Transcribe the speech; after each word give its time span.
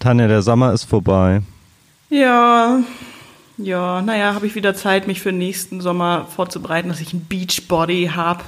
Tanja, 0.00 0.28
der 0.28 0.40
Sommer 0.40 0.72
ist 0.72 0.84
vorbei. 0.84 1.42
Ja, 2.08 2.80
ja, 3.58 4.00
naja, 4.00 4.32
habe 4.32 4.46
ich 4.46 4.54
wieder 4.54 4.74
Zeit, 4.74 5.06
mich 5.06 5.20
für 5.20 5.28
den 5.28 5.38
nächsten 5.38 5.82
Sommer 5.82 6.26
vorzubereiten, 6.34 6.88
dass 6.88 7.02
ich 7.02 7.12
ein 7.12 7.26
Beachbody 7.28 8.10
habe. 8.14 8.42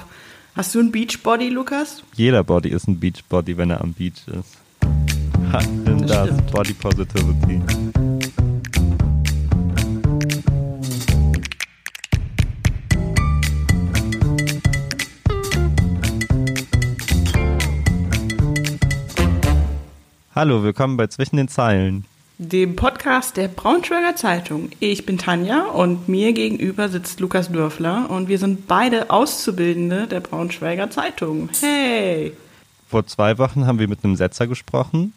Hast 0.55 0.73
du 0.73 0.79
ein 0.79 0.91
Beachbody, 0.91 1.49
Lukas? 1.49 2.03
Jeder 2.15 2.43
Body 2.43 2.69
ist 2.69 2.87
ein 2.87 2.99
Beachbody, 2.99 3.55
wenn 3.55 3.69
er 3.69 3.81
am 3.81 3.93
Beach 3.93 4.27
ist. 4.27 4.57
Ha, 5.53 5.61
das, 5.85 6.27
das 6.27 6.41
Body 6.51 6.73
Positivity. 6.73 7.61
Hallo, 20.35 20.63
willkommen 20.63 20.97
bei 20.97 21.05
Zwischen 21.05 21.35
den 21.35 21.47
Zeilen. 21.47 22.05
Dem 22.39 22.75
Podcast 22.75 23.37
der 23.37 23.49
Braunschweiger 23.49 24.15
Zeitung. 24.15 24.71
Ich 24.79 25.05
bin 25.05 25.19
Tanja 25.19 25.65
und 25.65 26.09
mir 26.09 26.33
gegenüber 26.33 26.89
sitzt 26.89 27.19
Lukas 27.19 27.51
Dörfler 27.51 28.09
und 28.09 28.29
wir 28.29 28.39
sind 28.39 28.67
beide 28.67 29.11
Auszubildende 29.11 30.07
der 30.07 30.21
Braunschweiger 30.21 30.89
Zeitung. 30.89 31.49
Hey! 31.61 32.33
Vor 32.89 33.05
zwei 33.05 33.37
Wochen 33.37 33.67
haben 33.67 33.77
wir 33.77 33.87
mit 33.87 34.03
einem 34.03 34.15
Setzer 34.15 34.47
gesprochen. 34.47 35.13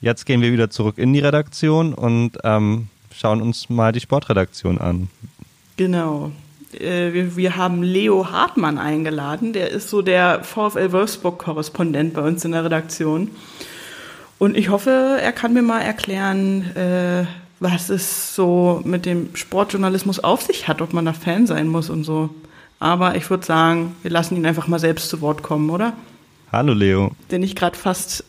Jetzt 0.00 0.24
gehen 0.24 0.40
wir 0.40 0.52
wieder 0.52 0.70
zurück 0.70 0.98
in 0.98 1.12
die 1.12 1.18
Redaktion 1.18 1.92
und 1.92 2.38
ähm, 2.44 2.86
schauen 3.12 3.42
uns 3.42 3.68
mal 3.70 3.90
die 3.90 3.98
Sportredaktion 3.98 4.78
an. 4.78 5.08
Genau. 5.76 6.30
Äh, 6.72 7.12
wir, 7.12 7.34
wir, 7.34 7.56
haben 7.56 7.82
Leo 7.82 8.30
Hartmann 8.30 8.78
eingeladen. 8.78 9.52
Der 9.52 9.70
ist 9.70 9.90
so 9.90 10.00
der 10.00 10.44
VfL 10.44 10.92
Wolfsburg-Korrespondent 10.92 12.14
bei 12.14 12.22
uns 12.22 12.44
in 12.44 12.52
der 12.52 12.64
Redaktion. 12.64 13.32
Und 14.38 14.56
ich 14.56 14.68
hoffe, 14.68 15.18
er 15.20 15.32
kann 15.32 15.54
mir 15.54 15.62
mal 15.62 15.80
erklären, 15.80 16.74
äh, 16.76 17.24
was 17.60 17.88
es 17.88 18.34
so 18.34 18.82
mit 18.84 19.06
dem 19.06 19.34
Sportjournalismus 19.34 20.18
auf 20.20 20.42
sich 20.42 20.68
hat, 20.68 20.82
ob 20.82 20.92
man 20.92 21.04
da 21.04 21.12
Fan 21.12 21.46
sein 21.46 21.68
muss 21.68 21.88
und 21.90 22.04
so. 22.04 22.30
Aber 22.80 23.16
ich 23.16 23.30
würde 23.30 23.46
sagen, 23.46 23.94
wir 24.02 24.10
lassen 24.10 24.36
ihn 24.36 24.44
einfach 24.44 24.66
mal 24.66 24.78
selbst 24.78 25.08
zu 25.08 25.20
Wort 25.20 25.42
kommen, 25.42 25.70
oder? 25.70 25.94
Hallo 26.52 26.74
Leo. 26.74 27.12
Den 27.30 27.42
ich 27.42 27.56
gerade 27.56 27.76
fast 27.76 28.24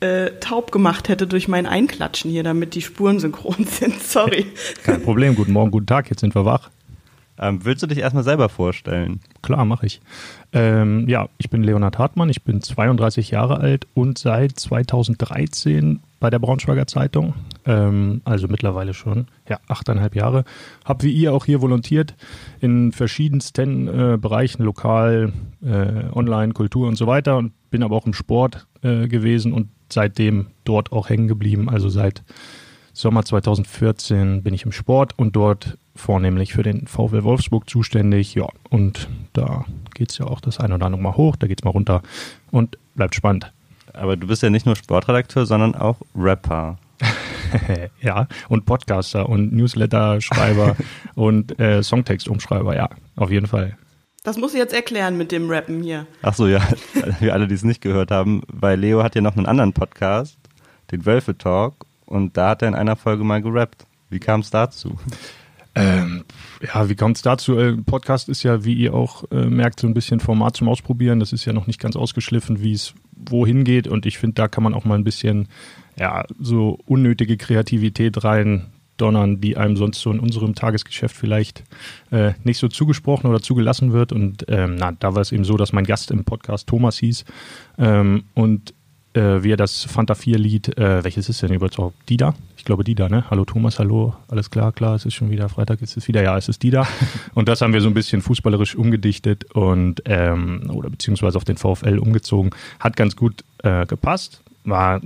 äh, 0.00 0.30
taub 0.40 0.70
gemacht 0.70 1.08
hätte 1.08 1.26
durch 1.26 1.48
mein 1.48 1.66
Einklatschen 1.66 2.30
hier, 2.30 2.44
damit 2.44 2.74
die 2.74 2.82
Spuren 2.82 3.18
synchron 3.18 3.64
sind. 3.66 4.00
Sorry. 4.02 4.46
Kein 4.84 5.02
Problem. 5.02 5.34
Guten 5.34 5.52
Morgen, 5.52 5.70
guten 5.70 5.86
Tag. 5.86 6.10
Jetzt 6.10 6.20
sind 6.20 6.34
wir 6.34 6.44
wach. 6.44 6.70
Ähm, 7.38 7.64
willst 7.64 7.82
du 7.82 7.86
dich 7.86 7.98
erstmal 7.98 8.24
selber 8.24 8.48
vorstellen? 8.48 9.20
Klar, 9.42 9.64
mache 9.64 9.86
ich. 9.86 10.00
Ähm, 10.52 11.08
ja, 11.08 11.28
ich 11.38 11.50
bin 11.50 11.62
Leonhard 11.62 11.98
Hartmann, 11.98 12.28
ich 12.30 12.42
bin 12.42 12.60
32 12.60 13.30
Jahre 13.30 13.58
alt 13.58 13.86
und 13.94 14.18
seit 14.18 14.58
2013 14.58 16.00
bei 16.20 16.30
der 16.30 16.38
Braunschweiger 16.38 16.86
Zeitung, 16.86 17.34
ähm, 17.64 18.22
also 18.24 18.48
mittlerweile 18.48 18.92
schon, 18.92 19.28
ja, 19.48 19.60
achteinhalb 19.68 20.16
Jahre. 20.16 20.44
Habe 20.84 21.04
wie 21.04 21.12
ihr 21.12 21.32
auch 21.32 21.44
hier 21.44 21.62
volontiert 21.62 22.14
in 22.60 22.92
verschiedensten 22.92 23.86
äh, 23.86 24.18
Bereichen, 24.18 24.64
lokal, 24.64 25.32
äh, 25.62 26.12
online, 26.12 26.54
Kultur 26.54 26.88
und 26.88 26.96
so 26.96 27.06
weiter 27.06 27.36
und 27.36 27.52
bin 27.70 27.82
aber 27.82 27.94
auch 27.94 28.06
im 28.06 28.14
Sport 28.14 28.66
äh, 28.82 29.06
gewesen 29.06 29.52
und 29.52 29.68
seitdem 29.90 30.46
dort 30.64 30.92
auch 30.92 31.08
hängen 31.08 31.28
geblieben, 31.28 31.68
also 31.68 31.88
seit 31.88 32.22
Sommer 32.98 33.24
2014 33.24 34.42
bin 34.42 34.54
ich 34.54 34.64
im 34.64 34.72
Sport 34.72 35.16
und 35.16 35.36
dort 35.36 35.78
vornehmlich 35.94 36.52
für 36.52 36.64
den 36.64 36.88
VW 36.88 37.22
Wolfsburg 37.22 37.70
zuständig. 37.70 38.34
Ja, 38.34 38.48
und 38.70 39.08
da 39.34 39.66
geht 39.94 40.10
es 40.10 40.18
ja 40.18 40.26
auch 40.26 40.40
das 40.40 40.58
eine 40.58 40.74
oder 40.74 40.86
andere 40.86 41.00
mal 41.00 41.16
hoch, 41.16 41.36
da 41.36 41.46
geht 41.46 41.60
es 41.60 41.64
mal 41.64 41.70
runter 41.70 42.02
und 42.50 42.76
bleibt 42.96 43.14
spannend. 43.14 43.52
Aber 43.92 44.16
du 44.16 44.26
bist 44.26 44.42
ja 44.42 44.50
nicht 44.50 44.66
nur 44.66 44.74
Sportredakteur, 44.74 45.46
sondern 45.46 45.76
auch 45.76 46.00
Rapper. 46.16 46.78
ja, 48.02 48.26
und 48.48 48.66
Podcaster 48.66 49.28
und 49.28 49.52
Newsletter-Schreiber 49.52 50.74
und 51.14 51.56
äh, 51.60 51.84
Songtext-Umschreiber, 51.84 52.74
ja, 52.74 52.88
auf 53.14 53.30
jeden 53.30 53.46
Fall. 53.46 53.78
Das 54.24 54.38
muss 54.38 54.54
ich 54.54 54.58
jetzt 54.58 54.74
erklären 54.74 55.16
mit 55.16 55.30
dem 55.30 55.48
Rappen 55.48 55.84
hier. 55.84 56.08
Ach 56.22 56.34
so, 56.34 56.48
ja, 56.48 56.58
für 57.20 57.32
alle, 57.32 57.46
die 57.46 57.54
es 57.54 57.62
nicht 57.62 57.80
gehört 57.80 58.10
haben, 58.10 58.42
weil 58.48 58.76
Leo 58.76 59.04
hat 59.04 59.14
ja 59.14 59.20
noch 59.20 59.36
einen 59.36 59.46
anderen 59.46 59.72
Podcast, 59.72 60.36
den 60.90 61.06
Wölfe 61.06 61.38
Talk, 61.38 61.86
und 62.08 62.36
da 62.36 62.50
hat 62.50 62.62
er 62.62 62.68
in 62.68 62.74
einer 62.74 62.96
Folge 62.96 63.24
mal 63.24 63.42
gerappt. 63.42 63.86
Wie 64.10 64.18
kam 64.18 64.40
es 64.40 64.50
dazu? 64.50 64.98
Ähm, 65.74 66.24
ja, 66.62 66.88
wie 66.88 66.96
kommt 66.96 67.16
es 67.16 67.22
dazu? 67.22 67.56
Äh, 67.56 67.76
Podcast 67.76 68.28
ist 68.28 68.42
ja, 68.42 68.64
wie 68.64 68.74
ihr 68.74 68.94
auch 68.94 69.24
äh, 69.30 69.46
merkt, 69.46 69.78
so 69.80 69.86
ein 69.86 69.94
bisschen 69.94 70.18
Format 70.18 70.56
zum 70.56 70.68
Ausprobieren. 70.68 71.20
Das 71.20 71.32
ist 71.32 71.44
ja 71.44 71.52
noch 71.52 71.66
nicht 71.66 71.80
ganz 71.80 71.94
ausgeschliffen, 71.94 72.62
wie 72.62 72.72
es 72.72 72.94
wohin 73.14 73.64
geht. 73.64 73.86
Und 73.86 74.06
ich 74.06 74.18
finde, 74.18 74.34
da 74.34 74.48
kann 74.48 74.64
man 74.64 74.74
auch 74.74 74.84
mal 74.84 74.96
ein 74.96 75.04
bisschen 75.04 75.48
ja, 75.96 76.24
so 76.40 76.78
unnötige 76.86 77.36
Kreativität 77.36 78.24
rein 78.24 78.66
donnern, 78.96 79.40
die 79.40 79.56
einem 79.56 79.76
sonst 79.76 80.00
so 80.00 80.10
in 80.10 80.18
unserem 80.18 80.54
Tagesgeschäft 80.54 81.16
vielleicht 81.16 81.62
äh, 82.10 82.32
nicht 82.42 82.58
so 82.58 82.68
zugesprochen 82.68 83.30
oder 83.30 83.40
zugelassen 83.40 83.92
wird. 83.92 84.12
Und 84.12 84.46
ähm, 84.48 84.76
na, 84.76 84.92
da 84.92 85.14
war 85.14 85.22
es 85.22 85.32
eben 85.32 85.44
so, 85.44 85.56
dass 85.56 85.72
mein 85.72 85.84
Gast 85.84 86.10
im 86.10 86.24
Podcast 86.24 86.66
Thomas 86.68 86.98
hieß 86.98 87.24
ähm, 87.78 88.24
und 88.34 88.74
äh, 89.18 89.42
wie 89.42 89.52
er 89.52 89.56
das 89.56 89.84
Fanta 89.84 90.14
4 90.14 90.38
Lied, 90.38 90.78
äh, 90.78 91.02
welches 91.04 91.28
ist 91.28 91.42
denn 91.42 91.52
überhaupt? 91.52 92.08
Dida? 92.08 92.34
Ich 92.56 92.64
glaube 92.64 92.84
Dida, 92.84 93.08
ne? 93.08 93.24
Hallo 93.30 93.44
Thomas, 93.44 93.78
hallo, 93.78 94.14
alles 94.28 94.50
klar, 94.50 94.72
klar, 94.72 94.94
es 94.94 95.04
ist 95.04 95.14
schon 95.14 95.30
wieder 95.30 95.48
Freitag, 95.48 95.82
ist 95.82 95.96
es 95.96 96.08
wieder, 96.08 96.22
ja, 96.22 96.36
es 96.38 96.48
ist 96.48 96.62
Dida. 96.62 96.86
und 97.34 97.48
das 97.48 97.60
haben 97.60 97.72
wir 97.72 97.80
so 97.80 97.88
ein 97.88 97.94
bisschen 97.94 98.22
fußballerisch 98.22 98.76
umgedichtet 98.76 99.44
und, 99.54 100.02
ähm, 100.06 100.70
oder 100.72 100.90
beziehungsweise 100.90 101.36
auf 101.36 101.44
den 101.44 101.56
VfL 101.56 101.98
umgezogen. 101.98 102.50
Hat 102.78 102.96
ganz 102.96 103.16
gut 103.16 103.44
äh, 103.64 103.84
gepasst, 103.86 104.40
war 104.64 105.00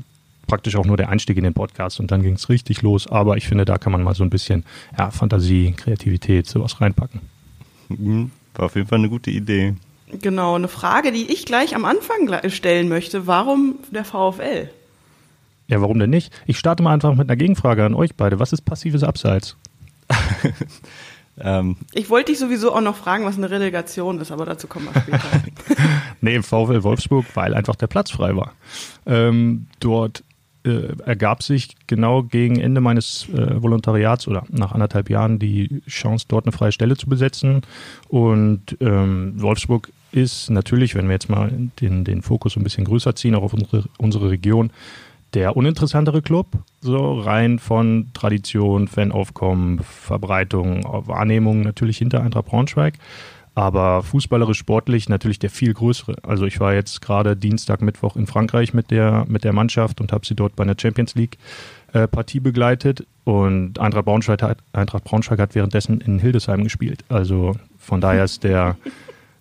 praktisch 0.47 0.77
auch 0.77 0.85
nur 0.85 0.97
der 0.97 1.09
Einstieg 1.09 1.39
in 1.39 1.45
den 1.45 1.55
Podcast 1.55 1.99
und 1.99 2.11
dann 2.11 2.23
ging 2.23 2.35
es 2.35 2.49
richtig 2.49 2.83
los. 2.83 3.07
Aber 3.07 3.37
ich 3.39 3.49
finde, 3.49 3.65
da 3.65 3.79
kann 3.79 3.93
man 3.93 4.03
mal 4.03 4.15
so 4.15 4.23
ein 4.23 4.31
bisschen 4.31 4.65
ja, 4.99 5.11
Fantasie, 5.11 5.73
Kreativität, 5.75 6.47
sowas 6.47 6.81
reinpacken. 6.81 7.21
Mhm. 7.89 8.31
War 8.55 8.67
auf 8.67 8.77
jeden 8.77 8.87
Fall 8.87 8.99
eine 8.99 9.09
gute 9.09 9.31
Idee. 9.31 9.75
Genau, 10.21 10.55
eine 10.55 10.69
Frage, 10.69 11.13
die 11.13 11.33
ich 11.33 11.47
gleich 11.47 11.75
am 11.75 11.85
Anfang 11.85 12.51
stellen 12.51 12.89
möchte. 12.89 13.27
Warum 13.27 13.77
der 13.91 14.05
VfL? 14.05 14.69
Ja, 15.69 15.81
warum 15.81 15.99
denn 15.99 16.11
nicht? 16.11 16.33
Ich 16.47 16.59
starte 16.59 16.83
mal 16.83 16.93
einfach 16.93 17.15
mit 17.15 17.29
einer 17.29 17.37
Gegenfrage 17.37 17.85
an 17.85 17.95
euch 17.95 18.15
beide. 18.15 18.39
Was 18.39 18.53
ist 18.53 18.63
passives 18.63 19.03
Abseits? 19.03 19.57
ähm. 21.41 21.77
Ich 21.95 22.11
wollte 22.11 22.33
dich 22.33 22.39
sowieso 22.39 22.75
auch 22.75 22.81
noch 22.81 22.97
fragen, 22.97 23.25
was 23.25 23.39
eine 23.39 23.51
Relegation 23.51 24.21
ist, 24.21 24.33
aber 24.33 24.45
dazu 24.45 24.67
kommen 24.67 24.89
wir 24.93 25.01
später. 25.01 25.43
nee, 26.21 26.43
VfL 26.43 26.83
Wolfsburg, 26.83 27.25
weil 27.35 27.55
einfach 27.55 27.77
der 27.77 27.87
Platz 27.87 28.11
frei 28.11 28.37
war. 28.37 28.53
Ähm, 29.07 29.67
dort 29.81 30.25
äh, 30.65 30.95
ergab 31.05 31.43
sich 31.43 31.77
genau 31.87 32.23
gegen 32.23 32.61
Ende 32.61 32.81
meines 32.81 33.29
äh, 33.31 33.63
Volontariats 33.63 34.29
oder 34.29 34.45
nach 34.51 34.73
anderthalb 34.73 35.11
Jahren 35.11 35.39
die 35.39 35.83
Chance, 35.89 36.27
dort 36.29 36.45
eine 36.45 36.53
freie 36.53 36.73
Stelle 36.73 36.97
zu 36.97 37.09
besetzen. 37.09 37.63
Und 38.09 38.77
ähm, 38.81 39.41
Wolfsburg 39.41 39.91
ist 40.13 40.51
natürlich, 40.51 40.95
wenn 40.95 41.07
wir 41.07 41.15
jetzt 41.15 41.29
mal 41.29 41.51
den, 41.81 42.05
den 42.05 42.23
Fokus 42.23 42.57
ein 42.57 42.63
bisschen 42.63 42.85
größer 42.85 43.15
ziehen, 43.15 43.35
auch 43.35 43.43
auf 43.43 43.55
unsere, 43.55 43.85
unsere 43.99 44.31
Region, 44.31 44.71
der 45.35 45.57
uninteressantere 45.57 46.21
Club, 46.21 46.47
so 46.81 47.19
rein 47.19 47.59
von 47.59 48.09
Tradition, 48.13 48.87
Fanaufkommen, 48.87 49.81
Verbreitung, 49.81 50.85
Wahrnehmung 50.85 51.63
natürlich 51.63 51.99
hinter 51.99 52.23
Eintracht 52.23 52.47
Braunschweig. 52.47 52.99
Aber 53.55 54.03
fußballerisch 54.03 54.59
sportlich 54.59 55.11
natürlich 55.11 55.39
der 55.39 55.51
viel 55.51 55.75
größere. 55.75 56.17
Also 56.23 56.47
ich 56.47 56.59
war 56.59 56.73
jetzt 56.73 57.03
gerade 57.03 57.37
Dienstag, 57.37 57.83
Mittwoch 57.83 58.17
in 58.17 58.27
Frankreich 58.27 58.73
mit 58.73 58.91
der, 58.91 59.27
mit 59.29 59.45
der 59.45 59.53
Mannschaft 59.53 60.01
und 60.01 60.11
habe 60.11 60.25
sie 60.25 60.35
dort 60.35 60.57
bei 60.57 60.65
einer 60.65 60.75
Champions 60.79 61.15
League 61.15 61.37
äh, 61.93 62.09
Partie 62.09 62.41
begleitet. 62.41 63.07
Und 63.25 63.79
Eintracht 63.79 64.07
Braunschweig, 64.07 64.43
hat, 64.43 64.59
Eintracht 64.73 65.05
Braunschweig 65.05 65.39
hat 65.39 65.55
währenddessen 65.55 66.01
in 66.01 66.19
Hildesheim 66.19 66.65
gespielt. 66.65 67.05
Also 67.11 67.55
von 67.79 68.01
daher 68.01 68.25
ist 68.25 68.43
der 68.43 68.77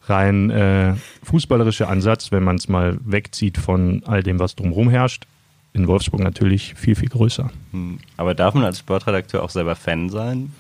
rein 0.04 0.50
äh, 0.50 0.96
fußballerische 1.24 1.88
Ansatz, 1.88 2.32
wenn 2.32 2.44
man 2.44 2.56
es 2.56 2.68
mal 2.68 2.98
wegzieht 3.06 3.58
von 3.58 4.04
all 4.06 4.24
dem, 4.24 4.40
was 4.40 4.56
drumherum 4.56 4.90
herrscht, 4.90 5.26
in 5.74 5.88
Wolfsburg 5.88 6.22
natürlich 6.22 6.74
viel, 6.76 6.96
viel 6.96 7.10
größer. 7.10 7.50
Hm. 7.72 8.00
Aber 8.18 8.34
darf 8.34 8.54
man 8.54 8.66
als 8.66 8.80
Sportredakteur 8.80 9.44
auch 9.44 9.50
selber 9.50 9.76
Fan 9.76 10.10
sein? 10.10 10.52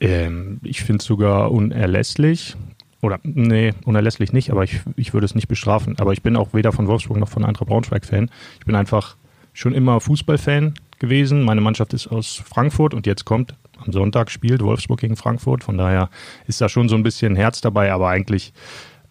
Ähm, 0.00 0.60
ich 0.62 0.82
finde 0.82 1.00
es 1.00 1.06
sogar 1.06 1.52
unerlässlich. 1.52 2.56
Oder, 3.00 3.20
nee, 3.22 3.74
unerlässlich 3.84 4.32
nicht, 4.32 4.50
aber 4.50 4.64
ich, 4.64 4.80
ich 4.96 5.12
würde 5.12 5.26
es 5.26 5.34
nicht 5.34 5.46
bestrafen. 5.46 5.98
Aber 5.98 6.12
ich 6.12 6.22
bin 6.22 6.36
auch 6.36 6.54
weder 6.54 6.72
von 6.72 6.86
Wolfsburg 6.86 7.18
noch 7.18 7.28
von 7.28 7.44
Eintracht 7.44 7.68
Braunschweig 7.68 8.06
Fan. 8.06 8.30
Ich 8.58 8.64
bin 8.64 8.74
einfach 8.74 9.16
schon 9.52 9.74
immer 9.74 10.00
Fußballfan 10.00 10.74
gewesen. 10.98 11.42
Meine 11.42 11.60
Mannschaft 11.60 11.92
ist 11.94 12.06
aus 12.08 12.42
Frankfurt 12.44 12.94
und 12.94 13.06
jetzt 13.06 13.24
kommt 13.24 13.54
am 13.84 13.92
Sonntag 13.92 14.30
spielt 14.30 14.62
Wolfsburg 14.62 15.00
gegen 15.00 15.16
Frankfurt. 15.16 15.64
Von 15.64 15.76
daher 15.76 16.08
ist 16.46 16.60
da 16.60 16.68
schon 16.68 16.88
so 16.88 16.96
ein 16.96 17.02
bisschen 17.02 17.36
Herz 17.36 17.60
dabei, 17.60 17.92
aber 17.92 18.08
eigentlich 18.08 18.52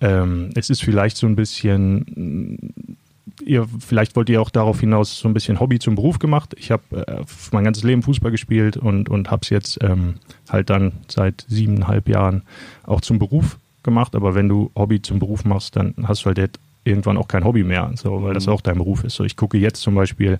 ähm, 0.01 0.49
es 0.55 0.69
ist 0.69 0.83
vielleicht 0.83 1.17
so 1.17 1.27
ein 1.27 1.35
bisschen 1.35 2.97
ihr, 3.45 3.67
vielleicht 3.79 4.15
wollt 4.15 4.29
ihr 4.29 4.41
auch 4.41 4.49
darauf 4.49 4.79
hinaus 4.79 5.19
so 5.19 5.27
ein 5.27 5.33
bisschen 5.33 5.59
Hobby 5.59 5.79
zum 5.79 5.95
Beruf 5.95 6.19
gemacht. 6.19 6.53
Ich 6.57 6.71
habe 6.71 6.83
äh, 7.07 7.23
mein 7.51 7.63
ganzes 7.63 7.83
Leben 7.83 8.03
Fußball 8.03 8.31
gespielt 8.31 8.77
und, 8.77 9.09
und 9.09 9.31
habe 9.31 9.41
es 9.43 9.49
jetzt 9.49 9.79
ähm, 9.81 10.15
halt 10.49 10.69
dann 10.69 10.93
seit 11.07 11.45
siebeneinhalb 11.47 12.09
Jahren 12.09 12.43
auch 12.83 13.01
zum 13.01 13.19
Beruf 13.19 13.57
gemacht. 13.83 14.15
Aber 14.15 14.35
wenn 14.35 14.49
du 14.49 14.71
Hobby 14.75 15.01
zum 15.01 15.19
Beruf 15.19 15.45
machst, 15.45 15.75
dann 15.75 15.93
hast 16.03 16.25
du 16.25 16.27
halt 16.27 16.59
irgendwann 16.83 17.17
auch 17.17 17.27
kein 17.27 17.45
Hobby 17.45 17.63
mehr, 17.63 17.91
so, 17.95 18.23
weil 18.23 18.33
das 18.33 18.47
mhm. 18.47 18.53
auch 18.53 18.61
dein 18.61 18.77
Beruf 18.77 19.03
ist. 19.03 19.15
So, 19.15 19.23
ich 19.23 19.37
gucke 19.37 19.57
jetzt 19.57 19.81
zum 19.81 19.95
Beispiel 19.95 20.39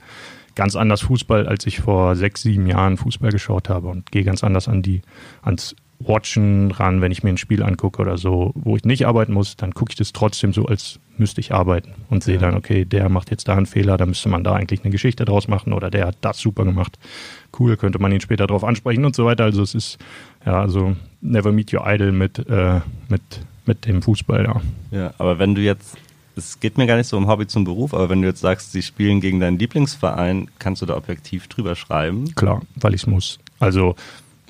ganz 0.56 0.76
anders 0.76 1.02
Fußball, 1.02 1.48
als 1.48 1.66
ich 1.66 1.80
vor 1.80 2.16
sechs, 2.16 2.42
sieben 2.42 2.68
Jahren 2.68 2.98
Fußball 2.98 3.32
geschaut 3.32 3.70
habe 3.70 3.88
und 3.88 4.12
gehe 4.12 4.24
ganz 4.24 4.44
anders 4.44 4.68
an 4.68 4.82
die, 4.82 5.02
ans 5.42 5.76
Watchen 6.00 6.72
ran, 6.72 7.02
wenn 7.02 7.12
ich 7.12 7.24
mir 7.24 7.30
ein 7.30 7.38
Spiel 7.38 7.64
angucke 7.64 8.02
oder 8.02 8.18
so, 8.18 8.52
wo 8.56 8.76
ich 8.76 8.84
nicht 8.84 9.06
arbeiten 9.08 9.34
muss, 9.34 9.56
dann 9.56 9.74
gucke 9.74 9.92
ich 9.92 9.96
das 9.96 10.14
trotzdem 10.14 10.54
so, 10.54 10.66
als 10.66 11.00
müsste 11.18 11.42
ich 11.42 11.54
arbeiten 11.54 11.94
und 12.10 12.24
sehe 12.24 12.38
dann, 12.38 12.56
okay, 12.56 12.86
der 12.86 13.10
macht 13.10 13.30
jetzt 13.32 13.48
da 13.48 13.56
einen 13.56 13.66
Fehler, 13.66 13.98
da 13.98 14.06
müsste 14.06 14.30
man 14.30 14.44
da 14.44 14.54
eigentlich 14.54 14.84
eine 14.84 14.92
Geschichte 14.92 15.26
draus 15.26 15.48
machen 15.48 15.74
oder 15.74 15.90
der 15.90 16.08
hat 16.08 16.18
das 16.22 16.40
super 16.40 16.66
gemacht. 16.66 16.98
Cool, 17.58 17.78
könnte 17.78 18.00
man 18.00 18.12
ihn 18.12 18.22
später 18.22 18.48
drauf 18.48 18.64
ansprechen 18.64 19.06
und 19.06 19.16
so 19.16 19.26
weiter. 19.26 19.44
Also 19.44 19.62
es 19.62 19.76
ist, 19.76 19.98
ja, 20.46 20.60
also 20.60 20.96
never 21.22 21.52
meet 21.52 21.74
your 21.74 21.84
idol 21.86 22.12
mit, 22.12 22.40
äh, 22.50 22.82
mit, 23.10 23.22
mit 23.66 23.86
dem 23.86 24.02
Fußball, 24.02 24.44
ja. 24.44 24.62
Ja, 24.92 25.14
aber 25.18 25.40
wenn 25.40 25.56
du 25.56 25.62
jetzt, 25.62 25.98
es 26.36 26.60
geht 26.60 26.78
mir 26.78 26.88
gar 26.88 26.98
nicht 26.98 27.08
so 27.08 27.18
um 27.18 27.28
Hobby 27.28 27.48
zum 27.48 27.64
Beruf, 27.64 27.94
aber 27.94 28.10
wenn 28.10 28.22
du 28.22 28.28
jetzt 28.28 28.42
sagst, 28.42 28.72
sie 28.72 28.82
spielen 28.82 29.22
gegen 29.22 29.40
deinen 29.40 29.60
Lieblingsverein, 29.60 30.50
kannst 30.60 30.82
du 30.82 30.86
da 30.86 30.98
objektiv 30.98 31.48
drüber 31.48 31.76
schreiben? 31.76 32.34
Klar, 32.36 32.62
weil 32.76 32.94
ich 32.94 33.02
es 33.02 33.08
muss. 33.08 33.40
Also 33.60 33.96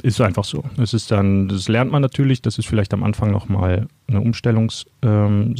ist 0.01 0.19
einfach 0.21 0.43
so. 0.43 0.63
Es 0.77 0.93
ist 0.93 1.11
dann, 1.11 1.47
das 1.47 1.67
lernt 1.67 1.91
man 1.91 2.01
natürlich, 2.01 2.41
das 2.41 2.57
ist 2.57 2.67
vielleicht 2.67 2.93
am 2.93 3.03
Anfang 3.03 3.31
nochmal 3.31 3.87
eine 4.07 4.21
Umstellungssache, 4.21 4.75
ähm, 5.01 5.55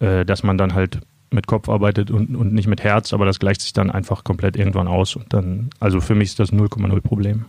äh, 0.00 0.24
dass 0.24 0.42
man 0.42 0.56
dann 0.56 0.74
halt 0.74 1.00
mit 1.32 1.46
Kopf 1.46 1.68
arbeitet 1.68 2.10
und, 2.10 2.36
und 2.36 2.52
nicht 2.52 2.66
mit 2.66 2.82
Herz, 2.82 3.12
aber 3.12 3.24
das 3.24 3.38
gleicht 3.38 3.60
sich 3.60 3.72
dann 3.72 3.90
einfach 3.90 4.24
komplett 4.24 4.56
irgendwann 4.56 4.88
aus 4.88 5.16
und 5.16 5.32
dann, 5.32 5.70
also 5.78 6.00
für 6.00 6.14
mich 6.14 6.30
ist 6.30 6.40
das 6.40 6.52
0,0 6.52 7.00
Problem. 7.00 7.44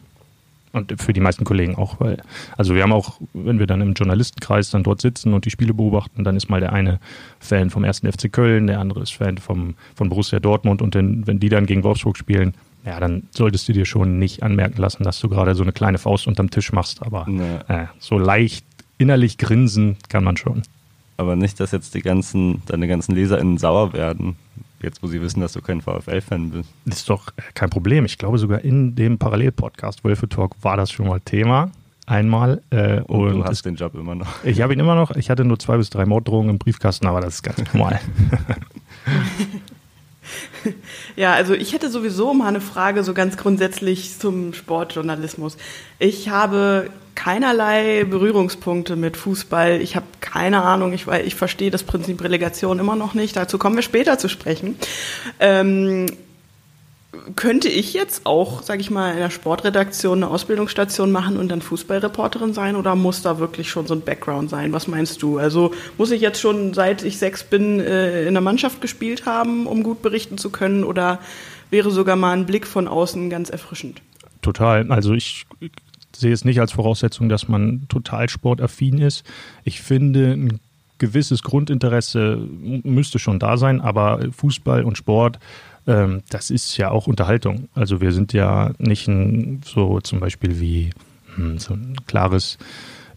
Und 0.73 1.01
für 1.01 1.12
die 1.12 1.19
meisten 1.19 1.44
Kollegen 1.44 1.75
auch, 1.75 2.00
weil, 2.00 2.21
also 2.57 2.73
wir 2.75 2.83
haben 2.83 2.94
auch, 2.94 3.19
wenn 3.33 3.59
wir 3.59 3.68
dann 3.68 3.81
im 3.81 3.94
Journalistenkreis 3.94 4.69
dann 4.71 4.83
dort 4.83 5.01
sitzen 5.01 5.33
und 5.33 5.45
die 5.45 5.50
Spiele 5.50 5.73
beobachten, 5.73 6.23
dann 6.23 6.38
ist 6.38 6.50
mal 6.50 6.62
der 6.62 6.71
eine 6.71 7.00
Fan 7.39 7.69
vom 7.69 7.83
ersten 7.83 8.09
FC 8.09 8.31
Köln, 8.31 8.68
der 8.68 8.79
andere 8.79 9.01
ist 9.01 9.13
Fan 9.13 9.38
vom, 9.38 9.75
von 9.95 10.07
Borussia 10.07 10.39
Dortmund 10.39 10.81
und 10.81 10.95
den, 10.95 11.27
wenn 11.27 11.39
die 11.39 11.50
dann 11.50 11.65
gegen 11.65 11.83
Wolfsburg 11.83 12.18
spielen, 12.18 12.53
ja, 12.85 13.00
dann 13.00 13.23
solltest 13.31 13.68
du 13.68 13.73
dir 13.73 13.85
schon 13.85 14.18
nicht 14.18 14.44
anmerken 14.44 14.81
lassen, 14.81 15.03
dass 15.03 15.19
du 15.19 15.29
gerade 15.29 15.56
so 15.56 15.63
eine 15.63 15.71
kleine 15.71 15.97
Faust 15.97 16.25
unterm 16.27 16.50
Tisch 16.50 16.71
machst. 16.71 17.03
Aber 17.03 17.27
äh, 17.68 17.85
so 18.00 18.18
leicht 18.18 18.65
innerlich 18.97 19.38
grinsen 19.38 19.97
kann 20.09 20.23
man 20.23 20.38
schon. 20.38 20.63
Aber 21.18 21.35
nicht, 21.35 21.59
dass 21.59 21.71
jetzt 21.71 21.94
die 21.94 22.01
ganzen, 22.01 22.63
deine 22.65 22.88
ganzen 22.88 23.13
LeserInnen 23.13 23.57
sauer 23.57 23.94
werden, 23.94 24.35
jetzt 24.83 25.04
wo 25.04 25.07
sie 25.07 25.22
wissen, 25.22 25.42
dass 25.42 25.54
du 25.54 25.62
kein 25.62 25.81
VfL-Fan 25.81 26.50
bist. 26.51 26.69
Das 26.86 26.98
ist 27.00 27.10
doch 27.10 27.30
äh, 27.30 27.42
kein 27.54 27.69
Problem. 27.69 28.06
Ich 28.06 28.18
glaube 28.18 28.38
sogar 28.38 28.62
in 28.62 28.95
dem 28.95 29.18
Parallel-Podcast 29.18 30.04
Wölfe 30.04 30.28
Talk 30.30 30.56
war 30.62 30.78
das 30.78 30.92
schon 30.92 31.07
mal 31.07 31.19
Thema. 31.19 31.72
Einmal. 32.07 32.62
Äh, 32.72 33.01
und, 33.01 33.28
und, 33.28 33.33
du 33.39 33.45
hast 33.45 33.66
den 33.66 33.75
Job 33.75 33.95
immer 33.95 34.16
noch. 34.16 34.44
Ich 34.44 34.62
habe 34.62 34.74
ihn 34.74 34.80
immer 34.80 34.95
noch. 34.95 35.12
Ich 35.16 35.30
hatte 35.30 35.45
nur 35.45 35.60
zwei 35.60 35.78
bis 35.78 35.89
drei 35.89 36.06
Morddrohungen 36.06 36.50
im 36.50 36.57
Briefkasten, 36.57 37.07
aber 37.07 37.22
das 37.22 37.36
ist 37.36 37.44
ganz 37.44 37.74
normal. 37.74 38.00
Ja, 41.16 41.33
also 41.33 41.54
ich 41.54 41.74
hätte 41.74 41.89
sowieso 41.89 42.33
mal 42.33 42.48
eine 42.48 42.62
Frage 42.62 43.04
so 43.04 43.13
ganz 43.13 43.38
grundsätzlich 43.38 44.18
zum 44.18 44.54
Sportjournalismus. 44.54 45.57
Ich 46.00 46.30
habe 46.30 46.89
keinerlei 47.15 48.03
Berührungspunkte 48.03 48.95
mit 48.95 49.17
Fußball. 49.17 49.81
Ich 49.81 49.95
habe 49.95 50.05
keine 50.19 50.63
Ahnung, 50.63 50.93
ich, 50.93 51.07
ich 51.07 51.35
verstehe 51.35 51.71
das 51.71 51.83
Prinzip 51.83 52.23
Relegation 52.23 52.79
immer 52.79 52.95
noch 52.95 53.13
nicht. 53.13 53.35
Dazu 53.35 53.57
kommen 53.57 53.75
wir 53.75 53.83
später 53.83 54.17
zu 54.17 54.29
sprechen. 54.29 54.75
Ähm, 55.39 56.07
könnte 57.35 57.67
ich 57.67 57.93
jetzt 57.93 58.25
auch, 58.25 58.63
sage 58.63 58.81
ich 58.81 58.89
mal, 58.89 59.11
in 59.11 59.17
der 59.17 59.29
Sportredaktion 59.29 60.23
eine 60.23 60.31
Ausbildungsstation 60.31 61.11
machen 61.11 61.37
und 61.37 61.49
dann 61.49 61.61
Fußballreporterin 61.61 62.53
sein 62.53 62.75
oder 62.75 62.95
muss 62.95 63.21
da 63.21 63.37
wirklich 63.37 63.69
schon 63.69 63.85
so 63.85 63.93
ein 63.93 64.01
Background 64.01 64.49
sein? 64.49 64.71
Was 64.71 64.87
meinst 64.87 65.21
du? 65.21 65.37
Also 65.37 65.73
muss 65.97 66.11
ich 66.11 66.21
jetzt 66.21 66.39
schon 66.39 66.73
seit 66.73 67.03
ich 67.03 67.17
sechs 67.17 67.43
bin 67.43 67.79
äh, 67.79 68.25
in 68.25 68.33
der 68.33 68.41
Mannschaft 68.41 68.81
gespielt 68.81 69.25
haben, 69.25 69.67
um 69.67 69.83
gut 69.83 70.01
berichten 70.01 70.37
zu 70.37 70.49
können 70.49 70.83
oder 70.83 71.19
wäre 71.69 71.91
sogar 71.91 72.15
mal 72.15 72.31
ein 72.31 72.45
Blick 72.45 72.65
von 72.65 72.87
außen 72.87 73.29
ganz 73.29 73.49
erfrischend? 73.49 74.01
Total. 74.41 74.89
Also 74.91 75.13
ich 75.13 75.45
sehe 76.15 76.33
es 76.33 76.45
nicht 76.45 76.59
als 76.59 76.71
Voraussetzung, 76.71 77.29
dass 77.29 77.47
man 77.47 77.87
total 77.87 78.29
sportaffin 78.29 78.99
ist. 78.99 79.23
Ich 79.63 79.81
finde, 79.81 80.33
ein 80.33 80.59
gewisses 80.97 81.43
Grundinteresse 81.43 82.37
müsste 82.83 83.19
schon 83.19 83.39
da 83.39 83.57
sein, 83.57 83.81
aber 83.81 84.19
Fußball 84.31 84.83
und 84.83 84.97
Sport 84.97 85.39
ähm, 85.87 86.21
das 86.29 86.49
ist 86.49 86.77
ja 86.77 86.91
auch 86.91 87.07
Unterhaltung. 87.07 87.69
Also 87.73 88.01
wir 88.01 88.11
sind 88.11 88.33
ja 88.33 88.71
nicht 88.77 89.07
ein, 89.07 89.61
so 89.65 89.99
zum 89.99 90.19
Beispiel 90.19 90.59
wie 90.59 90.91
hm, 91.35 91.57
so 91.57 91.73
ein 91.73 91.95
klares 92.07 92.57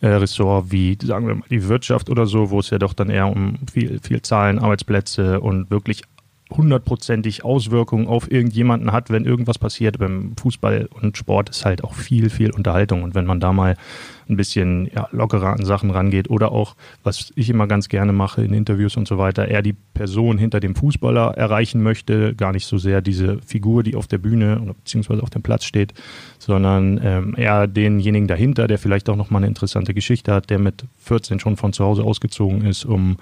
äh, 0.01 0.09
Ressort 0.09 0.71
wie, 0.71 0.97
sagen 1.03 1.27
wir 1.27 1.35
mal, 1.35 1.45
die 1.51 1.69
Wirtschaft 1.69 2.09
oder 2.11 2.27
so, 2.27 2.51
wo 2.51 2.61
es 2.61 2.71
ja 2.71 2.79
doch 2.79 2.95
dann 2.95 3.11
eher 3.11 3.29
um 3.29 3.57
viel, 3.71 4.01
viel 4.01 4.23
Zahlen, 4.23 4.59
Arbeitsplätze 4.59 5.41
und 5.41 5.71
wirklich 5.71 6.03
hundertprozentig 6.51 7.45
Auswirkungen 7.45 8.07
auf 8.07 8.31
irgendjemanden 8.31 8.93
hat, 8.93 9.11
wenn 9.11 9.25
irgendwas 9.25 9.59
passiert. 9.59 9.99
Beim 9.99 10.35
Fußball 10.37 10.89
und 11.01 11.17
Sport 11.17 11.51
ist 11.51 11.65
halt 11.65 11.83
auch 11.85 11.95
viel, 11.95 12.31
viel 12.31 12.51
Unterhaltung. 12.51 13.03
Und 13.03 13.15
wenn 13.15 13.27
man 13.27 13.41
da 13.41 13.53
mal 13.53 13.77
ein 14.29 14.37
bisschen 14.37 14.91
ja, 14.95 15.09
lockerer 15.13 15.53
an 15.53 15.65
Sachen 15.65 15.91
rangeht 15.91 16.31
oder 16.31 16.53
auch, 16.53 16.77
was 17.03 17.33
ich 17.37 17.51
immer 17.51 17.67
ganz 17.67 17.89
gerne 17.89 18.13
mache 18.13 18.43
in 18.43 18.53
Interviews 18.53 18.97
und 18.97 19.09
so 19.09 19.19
weiter, 19.19 19.49
eher 19.49 19.63
die 19.63 19.75
Person 19.95 20.39
hinter 20.39 20.61
dem 20.61 20.75
Fußballer 20.75 21.37
erreichen 21.37 21.83
möchte, 21.83 22.35
gar 22.35 22.53
nicht 22.53 22.67
so 22.67 22.79
sehr 22.79 23.01
diese 23.01 23.39
Figur, 23.43 23.83
die 23.83 23.97
auf 23.97 24.07
der 24.07 24.19
Bühne 24.19 24.75
beziehungsweise 24.79 25.23
auf 25.23 25.31
dem 25.31 25.43
Platz 25.43 25.65
steht, 25.65 25.95
sondern 26.39 27.01
ähm, 27.03 27.35
eher 27.37 27.67
denjenigen 27.67 28.29
dahinter, 28.29 28.67
der 28.67 28.79
vielleicht 28.79 29.09
auch 29.09 29.17
nochmal 29.17 29.41
eine 29.41 29.49
interessante 29.49 29.95
Geschichte 29.95 30.33
hat, 30.33 30.51
der 30.51 30.59
mit 30.59 30.85
14 30.99 31.41
schon 31.41 31.57
von 31.57 31.73
zu 31.73 31.85
Hause 31.85 32.05
ausgezogen 32.05 32.65
ist, 32.65 32.85
um 32.85 33.17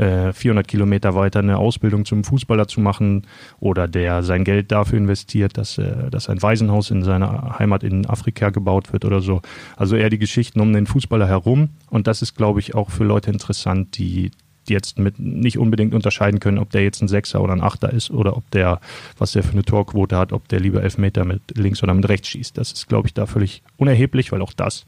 400 0.00 0.46
äh, 0.46 0.62
Kilometer 0.66 1.14
weiter 1.14 1.40
eine 1.40 1.58
Ausbildung 1.58 2.04
zum 2.04 2.24
Fußballer 2.24 2.68
zu 2.68 2.80
machen 2.80 3.26
oder 3.58 3.86
der 3.86 4.22
sein 4.22 4.44
Geld 4.44 4.72
dafür 4.72 4.98
investiert, 4.98 5.58
dass, 5.58 5.76
äh, 5.76 6.10
dass 6.10 6.28
ein 6.28 6.40
Waisenhaus 6.42 6.90
in 6.90 7.02
seiner 7.02 7.58
Heimat 7.58 7.82
in 7.82 8.06
Afrika 8.06 8.50
gebaut 8.50 8.92
wird 8.92 9.04
oder 9.04 9.20
so. 9.20 9.42
Also 9.76 9.96
eher 9.96 10.08
die 10.08 10.18
Geschichten 10.40 10.60
um 10.60 10.72
den 10.72 10.86
Fußballer 10.86 11.28
herum. 11.28 11.68
Und 11.90 12.06
das 12.06 12.22
ist, 12.22 12.34
glaube 12.34 12.60
ich, 12.60 12.74
auch 12.74 12.90
für 12.90 13.04
Leute 13.04 13.30
interessant, 13.30 13.98
die 13.98 14.30
jetzt 14.68 14.98
mit 14.98 15.18
nicht 15.18 15.58
unbedingt 15.58 15.92
unterscheiden 15.92 16.40
können, 16.40 16.58
ob 16.58 16.70
der 16.70 16.82
jetzt 16.82 17.02
ein 17.02 17.08
Sechser 17.08 17.42
oder 17.42 17.52
ein 17.52 17.60
Achter 17.60 17.92
ist 17.92 18.10
oder 18.10 18.38
ob 18.38 18.50
der, 18.50 18.80
was 19.18 19.32
der 19.32 19.42
für 19.42 19.52
eine 19.52 19.64
Torquote 19.64 20.16
hat, 20.16 20.32
ob 20.32 20.48
der 20.48 20.60
lieber 20.60 20.82
Elfmeter 20.82 21.26
mit 21.26 21.42
links 21.54 21.82
oder 21.82 21.92
mit 21.92 22.08
rechts 22.08 22.28
schießt. 22.28 22.56
Das 22.56 22.72
ist, 22.72 22.88
glaube 22.88 23.06
ich, 23.06 23.12
da 23.12 23.26
völlig 23.26 23.62
unerheblich, 23.76 24.32
weil 24.32 24.40
auch 24.40 24.54
das 24.54 24.86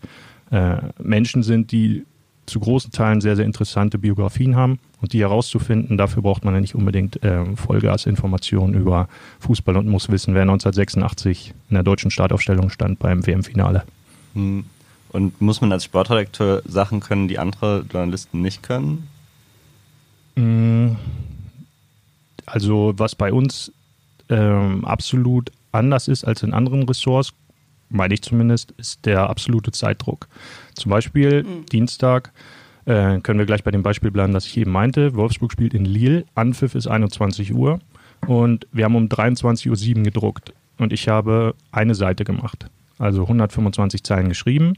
äh, 0.50 0.76
Menschen 1.02 1.42
sind, 1.42 1.70
die 1.70 2.04
zu 2.46 2.58
großen 2.58 2.90
Teilen 2.90 3.20
sehr, 3.20 3.36
sehr 3.36 3.44
interessante 3.44 3.98
Biografien 3.98 4.56
haben. 4.56 4.78
Und 5.02 5.12
die 5.12 5.20
herauszufinden, 5.20 5.98
dafür 5.98 6.22
braucht 6.22 6.46
man 6.46 6.54
ja 6.54 6.60
nicht 6.60 6.74
unbedingt 6.74 7.22
äh, 7.22 7.44
Vollgasinformationen 7.56 8.74
über 8.74 9.08
Fußball 9.40 9.76
und 9.76 9.86
muss 9.86 10.08
wissen, 10.08 10.32
wer 10.34 10.42
1986 10.42 11.52
in 11.68 11.74
der 11.74 11.82
deutschen 11.82 12.10
Startaufstellung 12.10 12.70
stand 12.70 12.98
beim 12.98 13.26
WM-Finale. 13.26 13.84
Hm. 14.34 14.64
Und 15.12 15.40
muss 15.40 15.60
man 15.60 15.70
als 15.72 15.84
Sportredakteur 15.84 16.62
Sachen 16.64 17.00
können, 17.00 17.28
die 17.28 17.38
andere 17.38 17.84
Journalisten 17.90 18.40
nicht 18.40 18.62
können? 18.62 19.08
Hm. 20.36 20.96
Also 22.46 22.94
was 22.96 23.14
bei 23.14 23.32
uns 23.32 23.72
ähm, 24.28 24.84
absolut 24.84 25.52
anders 25.70 26.08
ist 26.08 26.24
als 26.24 26.42
in 26.42 26.54
anderen 26.54 26.82
Ressorts, 26.84 27.32
meine 27.88 28.14
ich 28.14 28.22
zumindest, 28.22 28.72
ist 28.72 29.04
der 29.04 29.28
absolute 29.28 29.70
Zeitdruck. 29.70 30.28
Zum 30.74 30.90
Beispiel 30.90 31.44
mhm. 31.44 31.66
Dienstag 31.66 32.32
äh, 32.86 33.20
können 33.20 33.38
wir 33.38 33.46
gleich 33.46 33.64
bei 33.64 33.70
dem 33.70 33.82
Beispiel 33.82 34.10
bleiben, 34.10 34.32
das 34.32 34.46
ich 34.46 34.56
eben 34.56 34.72
meinte. 34.72 35.14
Wolfsburg 35.14 35.52
spielt 35.52 35.74
in 35.74 35.84
Lille, 35.84 36.24
Anpfiff 36.34 36.74
ist 36.74 36.86
21 36.86 37.54
Uhr 37.54 37.80
und 38.26 38.66
wir 38.72 38.86
haben 38.86 38.96
um 38.96 39.08
23.07 39.08 39.98
Uhr 39.98 40.02
gedruckt 40.04 40.54
und 40.78 40.92
ich 40.92 41.08
habe 41.08 41.54
eine 41.70 41.94
Seite 41.94 42.24
gemacht, 42.24 42.66
also 42.98 43.22
125 43.22 44.02
Zeilen 44.02 44.30
geschrieben 44.30 44.74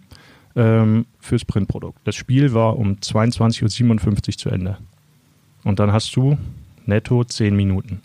ähm, 0.57 1.07
fürs 1.21 1.45
Printprodukt. 1.45 1.99
Das 2.05 2.15
Spiel 2.15 2.55
war 2.55 2.79
um 2.79 2.95
22.57 2.97 4.29
Uhr 4.29 4.39
zu 4.39 4.49
Ende. 4.51 4.79
Und 5.65 5.79
dann 5.79 5.93
hast 5.93 6.15
du 6.17 6.39
netto 6.87 7.25
10 7.25 7.57
Minuten, 7.57 8.03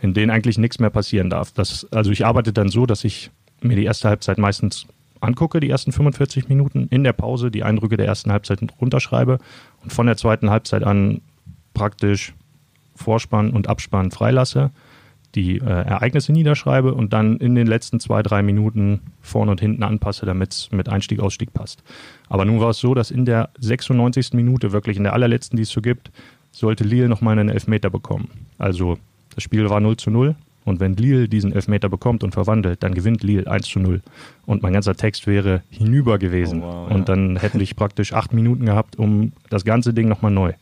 in 0.00 0.14
denen 0.14 0.30
eigentlich 0.30 0.58
nichts 0.58 0.78
mehr 0.78 0.90
passieren 0.90 1.30
darf. 1.30 1.52
Das, 1.52 1.86
also 1.92 2.10
ich 2.10 2.24
arbeite 2.24 2.52
dann 2.52 2.68
so, 2.68 2.86
dass 2.86 3.04
ich 3.04 3.30
mir 3.60 3.76
die 3.76 3.84
erste 3.84 4.08
Halbzeit 4.08 4.38
meistens 4.38 4.86
angucke, 5.20 5.60
die 5.60 5.70
ersten 5.70 5.92
45 5.92 6.48
Minuten, 6.48 6.88
in 6.90 7.04
der 7.04 7.12
Pause 7.12 7.50
die 7.50 7.62
Eindrücke 7.62 7.96
der 7.96 8.06
ersten 8.06 8.32
Halbzeit 8.32 8.60
runterschreibe 8.80 9.38
und 9.82 9.92
von 9.92 10.06
der 10.06 10.16
zweiten 10.16 10.50
Halbzeit 10.50 10.84
an 10.84 11.20
praktisch 11.74 12.34
Vorspann 12.94 13.50
und 13.50 13.68
Abspann 13.68 14.10
freilasse, 14.10 14.70
die 15.36 15.58
äh, 15.58 15.64
Ereignisse 15.64 16.32
niederschreibe 16.32 16.94
und 16.94 17.12
dann 17.12 17.36
in 17.36 17.54
den 17.54 17.66
letzten 17.66 18.00
zwei, 18.00 18.22
drei 18.22 18.42
Minuten 18.42 19.00
vorne 19.20 19.50
und 19.50 19.60
hinten 19.60 19.82
anpasse, 19.82 20.26
damit 20.26 20.52
es 20.52 20.72
mit 20.72 20.88
Einstieg, 20.88 21.20
Ausstieg 21.20 21.52
passt. 21.52 21.82
Aber 22.28 22.44
nun 22.44 22.60
war 22.60 22.70
es 22.70 22.78
so, 22.78 22.94
dass 22.94 23.10
in 23.10 23.24
der 23.26 23.50
96. 23.60 24.32
Minute, 24.32 24.72
wirklich 24.72 24.96
in 24.96 25.04
der 25.04 25.12
allerletzten, 25.12 25.56
die 25.56 25.62
es 25.62 25.70
so 25.70 25.82
gibt, 25.82 26.10
sollte 26.50 26.84
Lille 26.84 27.08
nochmal 27.08 27.38
einen 27.38 27.50
Elfmeter 27.50 27.90
bekommen. 27.90 28.30
Also 28.58 28.98
das 29.34 29.44
Spiel 29.44 29.68
war 29.68 29.78
0 29.78 29.98
zu 29.98 30.10
0 30.10 30.34
und 30.64 30.80
wenn 30.80 30.96
Lille 30.96 31.28
diesen 31.28 31.52
Elfmeter 31.52 31.88
bekommt 31.88 32.24
und 32.24 32.32
verwandelt, 32.32 32.82
dann 32.82 32.94
gewinnt 32.94 33.22
Lille 33.22 33.48
1 33.48 33.68
zu 33.68 33.78
0. 33.78 34.00
Und 34.46 34.62
mein 34.62 34.72
ganzer 34.72 34.96
Text 34.96 35.26
wäre 35.26 35.62
hinüber 35.70 36.18
gewesen. 36.18 36.62
Oh, 36.62 36.66
wow, 36.66 36.90
und 36.90 37.08
ja. 37.08 37.14
dann 37.14 37.36
hätte 37.36 37.62
ich 37.62 37.76
praktisch 37.76 38.12
acht 38.12 38.32
Minuten 38.32 38.66
gehabt, 38.66 38.96
um 38.96 39.32
das 39.50 39.64
ganze 39.64 39.94
Ding 39.94 40.08
nochmal 40.08 40.32
neu. 40.32 40.54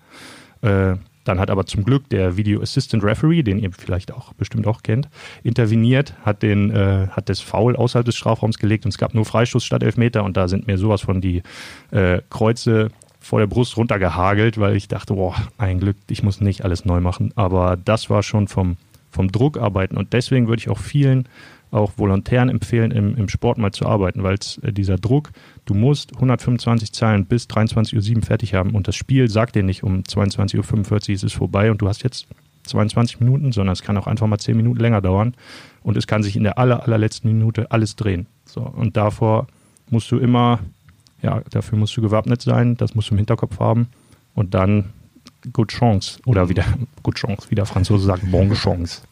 Äh, 0.61 0.97
Dann 1.25 1.41
hat 1.41 1.51
aber 1.51 1.67
zum 1.67 1.85
Glück 1.85 2.09
der 2.11 2.37
Video 2.37 2.61
Assistant 2.61 3.03
Referee, 3.03 3.43
den 3.43 3.59
ihr 3.59 3.71
vielleicht 3.73 4.13
auch 4.13 4.33
bestimmt 4.35 4.67
auch 4.67 4.83
kennt, 4.83 5.09
interveniert, 5.43 6.15
hat 6.25 6.43
den 6.43 6.71
äh, 6.71 7.09
hat 7.11 7.29
das 7.29 7.41
Foul 7.41 7.77
außerhalb 7.77 8.05
des 8.05 8.17
Strafraums 8.17 8.59
gelegt 8.59 8.85
und 8.85 8.91
es 8.91 8.99
gab 8.99 9.15
nur 9.15 9.25
Freistoß 9.25 9.65
statt 9.65 9.83
Elfmeter 9.83 10.25
und 10.25 10.37
da 10.37 10.49
sind 10.49 10.67
mir 10.67 10.79
sowas 10.79 11.01
von 11.01 11.21
die 11.21 11.43
äh, 11.91 12.21
Kreuze 12.31 12.91
vor 13.25 13.41
der 13.41 13.47
Brust 13.47 13.77
runtergehagelt, 13.79 14.59
weil 14.59 14.77
ich 14.77 14.87
dachte, 14.87 15.15
boah, 15.15 15.35
ein 15.57 15.81
Glück, 15.81 15.97
ich 16.11 16.23
muss 16.23 16.41
nicht 16.41 16.63
alles 16.63 16.85
neu 16.85 17.01
machen. 17.01 17.33
Aber 17.37 17.79
das 17.83 18.11
war 18.11 18.23
schon 18.23 18.49
vom, 18.49 18.77
vom 19.11 19.33
Druck 19.33 19.57
arbeiten 19.57 19.97
und 19.97 20.13
deswegen 20.13 20.47
würde 20.47 20.61
ich 20.61 20.69
auch 20.69 20.79
vielen 20.79 21.27
auch 21.75 21.93
Volontären 21.97 22.49
empfehlen, 22.49 22.91
im, 22.91 23.17
im 23.17 23.29
Sport 23.29 23.59
mal 23.59 23.73
zu 23.73 23.87
arbeiten, 23.87 24.23
weil 24.23 24.37
äh, 24.63 24.73
dieser 24.73 24.97
Druck, 24.97 25.31
du 25.65 25.75
musst 25.75 26.15
125 26.15 26.93
Zeilen 26.93 27.27
bis 27.27 27.47
23.07 27.47 28.17
Uhr 28.17 28.23
fertig 28.23 28.55
haben 28.55 28.71
und 28.71 28.89
das 28.89 28.97
Spiel 28.97 29.29
sagt 29.29 29.57
dir 29.57 29.63
nicht, 29.63 29.83
um 29.83 30.01
22.45 30.01 31.09
Uhr 31.09 31.15
ist 31.15 31.25
es 31.25 31.33
vorbei 31.33 31.71
und 31.71 31.83
du 31.83 31.89
hast 31.89 32.03
jetzt 32.03 32.27
22 32.65 33.21
Minuten, 33.21 33.53
sondern 33.53 33.73
es 33.73 33.83
kann 33.83 33.97
auch 33.97 34.07
einfach 34.07 34.27
mal 34.27 34.39
10 34.39 34.57
Minuten 34.57 34.81
länger 34.81 35.01
dauern 35.01 35.35
und 35.83 35.97
es 35.97 36.07
kann 36.07 36.23
sich 36.23 36.37
in 36.37 36.45
der 36.45 36.59
aller, 36.59 36.83
allerletzten 36.83 37.31
Minute 37.31 37.71
alles 37.71 37.97
drehen. 37.97 38.27
So, 38.47 38.61
und 38.61 38.97
davor 38.97 39.47
musst 39.91 40.11
du 40.11 40.19
immer, 40.19 40.61
ja, 41.23 41.43
dafür 41.51 41.79
musst 41.79 41.97
du 41.97 42.03
gewappnet 42.03 42.41
sein, 42.41 42.77
das 42.77 42.95
musst 42.95 43.11
du 43.11 43.15
im 43.15 43.19
Hinterkopf 43.19 43.59
haben 43.59 43.89
und 44.35 44.55
dann 44.55 44.93
good 45.53 45.69
chance 45.69 46.19
oder 46.25 46.49
wieder 46.49 46.65
good 47.03 47.17
chance, 47.17 47.51
wie 47.51 47.55
der 47.55 47.67
Franzose 47.67 48.07
sagt, 48.07 48.31
bonne 48.31 48.55
chance. 48.55 49.03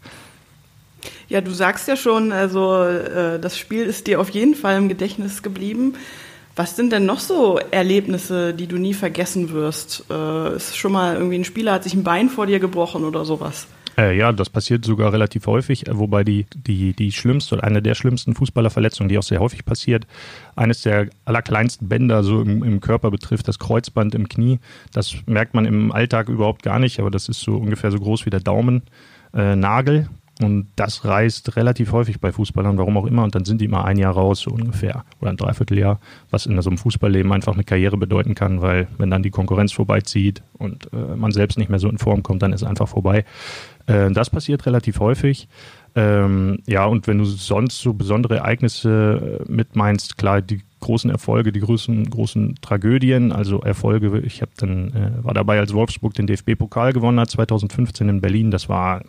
Ja, 1.32 1.40
du 1.40 1.50
sagst 1.50 1.88
ja 1.88 1.96
schon, 1.96 2.30
also 2.30 2.74
äh, 2.82 3.40
das 3.40 3.56
Spiel 3.56 3.84
ist 3.84 4.06
dir 4.06 4.20
auf 4.20 4.28
jeden 4.28 4.54
Fall 4.54 4.76
im 4.76 4.90
Gedächtnis 4.90 5.42
geblieben. 5.42 5.94
Was 6.56 6.76
sind 6.76 6.92
denn 6.92 7.06
noch 7.06 7.20
so 7.20 7.58
Erlebnisse, 7.70 8.52
die 8.52 8.66
du 8.66 8.76
nie 8.76 8.92
vergessen 8.92 9.50
wirst? 9.50 10.04
Äh, 10.10 10.56
ist 10.56 10.76
schon 10.76 10.92
mal 10.92 11.14
irgendwie 11.14 11.36
ein 11.36 11.46
Spieler 11.46 11.72
hat 11.72 11.84
sich 11.84 11.94
ein 11.94 12.04
Bein 12.04 12.28
vor 12.28 12.44
dir 12.44 12.60
gebrochen 12.60 13.06
oder 13.06 13.24
sowas? 13.24 13.66
Äh, 13.96 14.14
ja, 14.14 14.30
das 14.32 14.50
passiert 14.50 14.84
sogar 14.84 15.10
relativ 15.14 15.46
häufig, 15.46 15.88
äh, 15.88 15.98
wobei 15.98 16.22
die, 16.22 16.44
die, 16.54 16.92
die 16.92 17.12
schlimmste 17.12 17.54
oder 17.54 17.64
eine 17.64 17.80
der 17.80 17.94
schlimmsten 17.94 18.34
Fußballerverletzungen, 18.34 19.08
die 19.08 19.16
auch 19.16 19.22
sehr 19.22 19.40
häufig 19.40 19.64
passiert, 19.64 20.06
eines 20.54 20.82
der 20.82 21.08
allerkleinsten 21.24 21.88
Bänder 21.88 22.24
so 22.24 22.42
im, 22.42 22.62
im 22.62 22.80
Körper 22.80 23.10
betrifft, 23.10 23.48
das 23.48 23.58
Kreuzband 23.58 24.14
im 24.14 24.28
Knie. 24.28 24.58
Das 24.92 25.14
merkt 25.24 25.54
man 25.54 25.64
im 25.64 25.92
Alltag 25.92 26.28
überhaupt 26.28 26.62
gar 26.62 26.78
nicht, 26.78 27.00
aber 27.00 27.10
das 27.10 27.30
ist 27.30 27.40
so 27.40 27.56
ungefähr 27.56 27.90
so 27.90 27.98
groß 27.98 28.26
wie 28.26 28.30
der 28.30 28.40
Daumennagel. 28.40 29.96
Äh, 29.96 30.21
und 30.42 30.68
das 30.76 31.04
reißt 31.04 31.56
relativ 31.56 31.92
häufig 31.92 32.20
bei 32.20 32.32
Fußballern, 32.32 32.78
warum 32.78 32.96
auch 32.96 33.06
immer. 33.06 33.24
Und 33.24 33.34
dann 33.34 33.44
sind 33.44 33.60
die 33.60 33.68
mal 33.68 33.84
ein 33.84 33.98
Jahr 33.98 34.14
raus, 34.14 34.40
so 34.40 34.50
ungefähr. 34.50 35.04
Oder 35.20 35.30
ein 35.30 35.36
Dreivierteljahr, 35.36 36.00
was 36.30 36.46
in 36.46 36.60
so 36.60 36.70
einem 36.70 36.78
Fußballleben 36.78 37.32
einfach 37.32 37.54
eine 37.54 37.64
Karriere 37.64 37.96
bedeuten 37.96 38.34
kann, 38.34 38.60
weil 38.60 38.88
wenn 38.98 39.10
dann 39.10 39.22
die 39.22 39.30
Konkurrenz 39.30 39.72
vorbeizieht 39.72 40.42
und 40.58 40.92
äh, 40.92 41.16
man 41.16 41.32
selbst 41.32 41.58
nicht 41.58 41.70
mehr 41.70 41.78
so 41.78 41.88
in 41.88 41.98
Form 41.98 42.22
kommt, 42.22 42.42
dann 42.42 42.52
ist 42.52 42.62
es 42.62 42.68
einfach 42.68 42.88
vorbei. 42.88 43.24
Äh, 43.86 44.10
das 44.10 44.30
passiert 44.30 44.66
relativ 44.66 45.00
häufig. 45.00 45.48
Ähm, 45.94 46.60
ja, 46.66 46.86
und 46.86 47.06
wenn 47.06 47.18
du 47.18 47.24
sonst 47.24 47.80
so 47.80 47.92
besondere 47.92 48.36
Ereignisse 48.36 49.40
äh, 49.46 49.52
mit 49.52 49.76
meinst, 49.76 50.16
klar, 50.16 50.40
die 50.40 50.60
großen 50.80 51.10
Erfolge, 51.10 51.52
die 51.52 51.60
großen, 51.60 52.08
großen 52.08 52.56
Tragödien, 52.62 53.30
also 53.32 53.60
Erfolge, 53.60 54.20
ich 54.20 54.40
habe 54.40 54.52
dann, 54.56 54.88
äh, 54.94 55.24
war 55.24 55.34
dabei, 55.34 55.58
als 55.58 55.74
Wolfsburg 55.74 56.14
den 56.14 56.26
DFB-Pokal 56.26 56.92
gewonnen 56.92 57.20
hat, 57.20 57.30
2015 57.30 58.08
in 58.08 58.20
Berlin, 58.20 58.50
das 58.50 58.68
war 58.68 59.02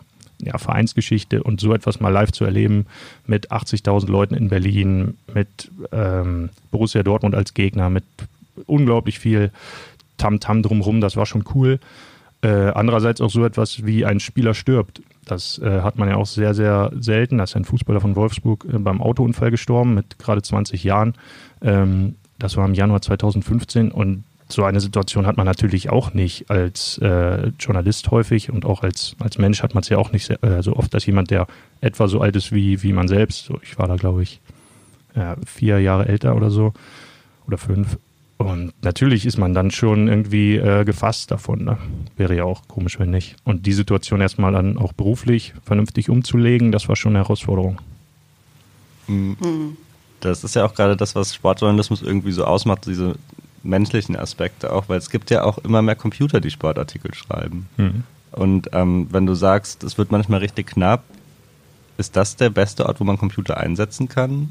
ja, 0.45 0.57
Vereinsgeschichte 0.57 1.43
und 1.43 1.59
so 1.59 1.73
etwas 1.73 2.00
mal 2.00 2.09
live 2.09 2.31
zu 2.31 2.45
erleben 2.45 2.85
mit 3.25 3.51
80.000 3.51 4.09
Leuten 4.09 4.35
in 4.35 4.50
Berlin, 4.50 5.17
mit 5.33 5.71
ähm, 5.91 6.50
Borussia 6.71 7.03
Dortmund 7.03 7.35
als 7.35 7.53
Gegner, 7.53 7.89
mit 7.89 8.03
unglaublich 8.65 9.19
viel 9.19 9.51
Tamtam 10.17 10.59
-Tam 10.59 10.63
drumherum, 10.63 11.01
das 11.01 11.15
war 11.15 11.25
schon 11.25 11.43
cool. 11.55 11.79
Äh, 12.41 12.71
andererseits 12.75 13.21
auch 13.21 13.29
so 13.29 13.45
etwas 13.45 13.85
wie 13.85 14.05
ein 14.05 14.19
Spieler 14.19 14.53
stirbt. 14.53 15.01
Das 15.25 15.59
äh, 15.59 15.81
hat 15.81 15.97
man 15.97 16.09
ja 16.09 16.17
auch 16.17 16.25
sehr, 16.25 16.53
sehr 16.53 16.91
selten. 17.00 17.38
Da 17.38 17.45
ist 17.45 17.55
ein 17.55 17.63
Fußballer 17.63 18.01
von 18.01 18.17
Wolfsburg 18.17 18.65
äh, 18.65 18.77
beim 18.77 19.01
Autounfall 19.01 19.50
gestorben 19.50 19.93
mit 19.93 20.19
gerade 20.19 20.41
20 20.41 20.83
Jahren. 20.83 21.13
Ähm, 21.62 22.15
das 22.39 22.57
war 22.57 22.65
im 22.65 22.73
Januar 22.73 23.01
2015 23.01 23.91
und 23.91 24.25
so 24.53 24.63
eine 24.63 24.79
Situation 24.79 25.25
hat 25.25 25.38
man 25.38 25.45
natürlich 25.45 25.89
auch 25.89 26.13
nicht 26.13 26.50
als 26.50 26.98
äh, 27.00 27.51
Journalist 27.60 28.12
häufig 28.12 28.51
und 28.51 28.65
auch 28.65 28.83
als, 28.83 29.15
als 29.19 29.38
Mensch 29.38 29.62
hat 29.63 29.74
man 29.74 29.83
es 29.83 29.89
ja 29.89 29.98
auch 29.98 30.12
nicht 30.12 30.25
sehr, 30.25 30.43
äh, 30.43 30.63
so 30.63 30.75
oft, 30.75 30.93
dass 30.93 31.05
jemand, 31.05 31.31
der 31.31 31.48
etwa 31.81 32.07
so 32.07 32.22
alt 32.22 32.36
ist 32.36 32.51
wie, 32.51 32.81
wie 32.83 32.93
man 32.93 33.07
selbst, 33.07 33.45
so, 33.45 33.60
ich 33.62 33.77
war 33.77 33.88
da 33.88 33.95
glaube 33.95 34.24
ich 34.24 34.39
ja, 35.15 35.36
vier 35.45 35.79
Jahre 35.79 36.07
älter 36.07 36.36
oder 36.36 36.50
so 36.50 36.74
oder 37.48 37.57
fünf. 37.57 37.98
Und 38.38 38.74
natürlich 38.81 39.25
ist 39.25 39.38
man 39.38 39.53
dann 39.53 39.72
schon 39.72 40.07
irgendwie 40.07 40.57
äh, 40.57 40.83
gefasst 40.86 41.31
davon. 41.31 41.63
Ne? 41.63 41.77
Wäre 42.17 42.36
ja 42.36 42.43
auch 42.43 42.67
komisch, 42.67 43.00
wenn 43.00 43.12
nicht. 43.12 43.36
Und 43.45 43.65
die 43.65 43.74
Situation 43.74 44.22
erstmal 44.22 44.51
dann 44.51 44.77
auch 44.77 44.91
beruflich 44.91 45.53
vernünftig 45.63 46.10
umzulegen, 46.10 46.72
das 46.72 46.89
war 46.89 46.95
schon 46.95 47.15
eine 47.15 47.24
Herausforderung. 47.24 47.79
Mhm. 49.07 49.77
Das 50.19 50.43
ist 50.43 50.55
ja 50.55 50.65
auch 50.65 50.74
gerade 50.74 50.98
das, 50.98 51.15
was 51.15 51.36
Sportjournalismus 51.36 52.01
irgendwie 52.01 52.31
so 52.31 52.45
ausmacht, 52.45 52.86
diese 52.86 53.15
menschlichen 53.63 54.15
Aspekte 54.15 54.72
auch, 54.72 54.89
weil 54.89 54.98
es 54.98 55.10
gibt 55.10 55.32
ja 55.32 55.43
auch 55.43 55.58
immer 55.60 55.82
mehr 55.82 55.96
Computer, 55.96 56.39
die 56.41 56.51
Sportartikel 56.51 57.13
schreiben. 57.13 57.67
Mhm. 57.77 58.03
Und 58.32 58.70
ähm, 58.74 59.08
wenn 59.12 59.25
du 59.25 59.36
sagst, 59.36 59.84
es 59.84 59.98
wird 59.98 60.12
manchmal 60.12 60.39
richtig 60.39 60.67
knapp, 60.67 61.03
ist 61.98 62.15
das 62.15 62.36
der 62.36 62.50
beste 62.50 62.86
Ort, 62.86 63.00
wo 63.00 63.03
man 63.03 63.17
Computer 63.17 63.58
einsetzen 63.58 64.10
kann? 64.10 64.50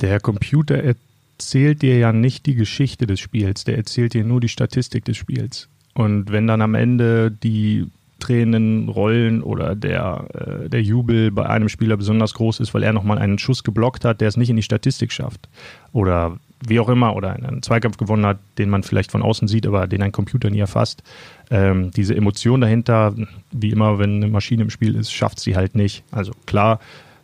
Der 0.00 0.18
Computer 0.18 0.76
erzählt 0.76 1.82
dir 1.82 1.98
ja 1.98 2.12
nicht 2.12 2.46
die 2.46 2.54
Geschichte 2.54 3.06
des 3.06 3.20
Spiels, 3.20 3.64
der 3.64 3.76
erzählt 3.76 4.14
dir 4.14 4.24
nur 4.24 4.40
die 4.40 4.48
Statistik 4.48 5.04
des 5.04 5.16
Spiels. 5.16 5.68
Und 5.94 6.32
wenn 6.32 6.46
dann 6.46 6.62
am 6.62 6.74
Ende 6.74 7.30
die 7.30 7.86
Tränen 8.18 8.88
rollen 8.88 9.42
oder 9.42 9.74
der, 9.74 10.26
äh, 10.34 10.68
der 10.68 10.82
Jubel 10.82 11.30
bei 11.30 11.46
einem 11.46 11.68
Spieler 11.68 11.96
besonders 11.96 12.34
groß 12.34 12.60
ist, 12.60 12.74
weil 12.74 12.82
er 12.82 12.92
nochmal 12.92 13.18
einen 13.18 13.38
Schuss 13.38 13.64
geblockt 13.64 14.04
hat, 14.04 14.20
der 14.20 14.28
es 14.28 14.36
nicht 14.36 14.50
in 14.50 14.56
die 14.56 14.62
Statistik 14.62 15.12
schafft. 15.12 15.48
Oder 15.92 16.38
wie 16.66 16.80
auch 16.80 16.88
immer, 16.88 17.16
oder 17.16 17.32
einen 17.32 17.62
Zweikampf 17.62 17.96
gewonnen 17.96 18.26
hat, 18.26 18.38
den 18.58 18.70
man 18.70 18.82
vielleicht 18.82 19.10
von 19.10 19.22
außen 19.22 19.48
sieht, 19.48 19.66
aber 19.66 19.86
den 19.86 20.02
ein 20.02 20.12
Computer 20.12 20.50
nie 20.50 20.60
erfasst. 20.60 21.02
Ähm, 21.50 21.90
diese 21.90 22.14
Emotion 22.14 22.60
dahinter, 22.60 23.14
wie 23.50 23.70
immer, 23.70 23.98
wenn 23.98 24.16
eine 24.16 24.28
Maschine 24.28 24.62
im 24.62 24.70
Spiel 24.70 24.94
ist, 24.94 25.12
schafft 25.12 25.40
sie 25.40 25.56
halt 25.56 25.74
nicht. 25.74 26.04
Also 26.10 26.32
klar, 26.46 26.80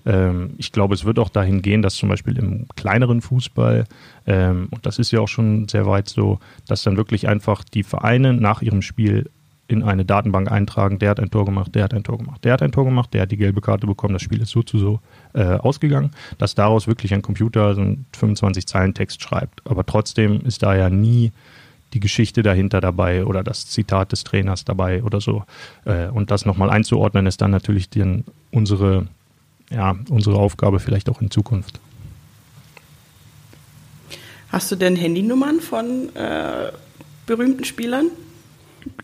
ähm, 0.06 0.54
ich 0.56 0.72
glaube, 0.72 0.94
es 0.94 1.04
wird 1.04 1.18
auch 1.18 1.28
dahin 1.28 1.62
gehen, 1.62 1.82
dass 1.82 1.96
zum 1.96 2.08
Beispiel 2.08 2.38
im 2.38 2.66
kleineren 2.76 3.20
Fußball, 3.20 3.84
ähm, 4.26 4.68
und 4.70 4.86
das 4.86 4.98
ist 4.98 5.10
ja 5.10 5.20
auch 5.20 5.28
schon 5.28 5.68
sehr 5.68 5.86
weit 5.86 6.08
so, 6.08 6.38
dass 6.66 6.82
dann 6.84 6.96
wirklich 6.96 7.28
einfach 7.28 7.64
die 7.64 7.82
Vereine 7.82 8.32
nach 8.32 8.62
ihrem 8.62 8.82
Spiel 8.82 9.28
in 9.68 9.82
eine 9.82 10.04
Datenbank 10.04 10.50
eintragen, 10.50 10.98
der 10.98 11.10
hat 11.10 11.20
ein 11.20 11.30
Tor 11.30 11.44
gemacht, 11.44 11.74
der 11.74 11.84
hat 11.84 11.94
ein 11.94 12.04
Tor 12.04 12.18
gemacht, 12.18 12.44
der 12.44 12.52
hat 12.52 12.62
ein 12.62 12.72
Tor 12.72 12.84
gemacht, 12.84 13.12
der 13.12 13.22
hat 13.22 13.32
die 13.32 13.36
gelbe 13.36 13.60
Karte 13.60 13.86
bekommen, 13.86 14.14
das 14.14 14.22
Spiel 14.22 14.40
ist 14.40 14.50
so 14.50 14.62
zu 14.62 14.78
so 14.78 15.00
äh, 15.34 15.42
ausgegangen, 15.42 16.12
dass 16.38 16.54
daraus 16.54 16.86
wirklich 16.86 17.12
ein 17.12 17.22
Computer 17.22 17.74
so 17.74 17.80
einen 17.80 18.06
25 18.16 18.66
Zeilen 18.66 18.94
Text 18.94 19.22
schreibt. 19.22 19.62
Aber 19.64 19.84
trotzdem 19.84 20.40
ist 20.42 20.62
da 20.62 20.76
ja 20.76 20.88
nie 20.88 21.32
die 21.94 22.00
Geschichte 22.00 22.42
dahinter 22.42 22.80
dabei 22.80 23.24
oder 23.24 23.42
das 23.42 23.66
Zitat 23.66 24.12
des 24.12 24.24
Trainers 24.24 24.64
dabei 24.64 25.02
oder 25.02 25.20
so. 25.20 25.44
Äh, 25.84 26.08
und 26.08 26.30
das 26.30 26.46
nochmal 26.46 26.70
einzuordnen, 26.70 27.26
ist 27.26 27.40
dann 27.40 27.50
natürlich 27.50 27.88
den, 27.88 28.24
unsere, 28.52 29.06
ja, 29.70 29.96
unsere 30.10 30.36
Aufgabe 30.36 30.78
vielleicht 30.78 31.08
auch 31.08 31.20
in 31.20 31.30
Zukunft. 31.30 31.80
Hast 34.50 34.70
du 34.70 34.76
denn 34.76 34.94
Handynummern 34.94 35.60
von 35.60 36.14
äh, 36.14 36.70
berühmten 37.26 37.64
Spielern? 37.64 38.06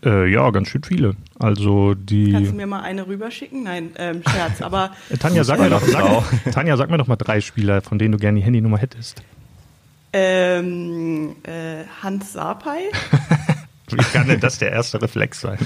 Äh, 0.03 0.31
ja, 0.31 0.49
ganz 0.51 0.69
schön 0.69 0.83
viele. 0.83 1.15
Also 1.39 1.93
die. 1.93 2.31
Kannst 2.31 2.51
du 2.51 2.55
mir 2.55 2.67
mal 2.67 2.81
eine 2.81 3.07
rüberschicken? 3.07 3.63
Nein, 3.63 3.91
ähm, 3.97 4.21
Scherz. 4.29 4.61
Aber 4.61 4.91
äh, 5.09 5.17
Tanja, 5.17 5.43
sag 5.43 5.59
mir 5.59 5.69
doch, 5.69 5.81
sag, 5.81 6.05
Tanja, 6.51 6.77
sag 6.77 6.89
mir 6.89 6.97
doch 6.97 7.07
mal 7.07 7.15
drei 7.15 7.41
Spieler, 7.41 7.81
von 7.81 7.99
denen 7.99 8.13
du 8.13 8.17
gerne 8.17 8.39
die 8.39 8.45
Handynummer 8.45 8.77
hättest. 8.77 9.23
Ähm, 10.11 11.35
äh, 11.43 11.85
Hans 12.01 12.33
Sapai. 12.33 12.89
Wie 13.91 13.97
kann 13.97 14.27
denn 14.27 14.39
das 14.39 14.59
der 14.59 14.71
erste 14.71 15.01
Reflex 15.01 15.41
sein? 15.41 15.57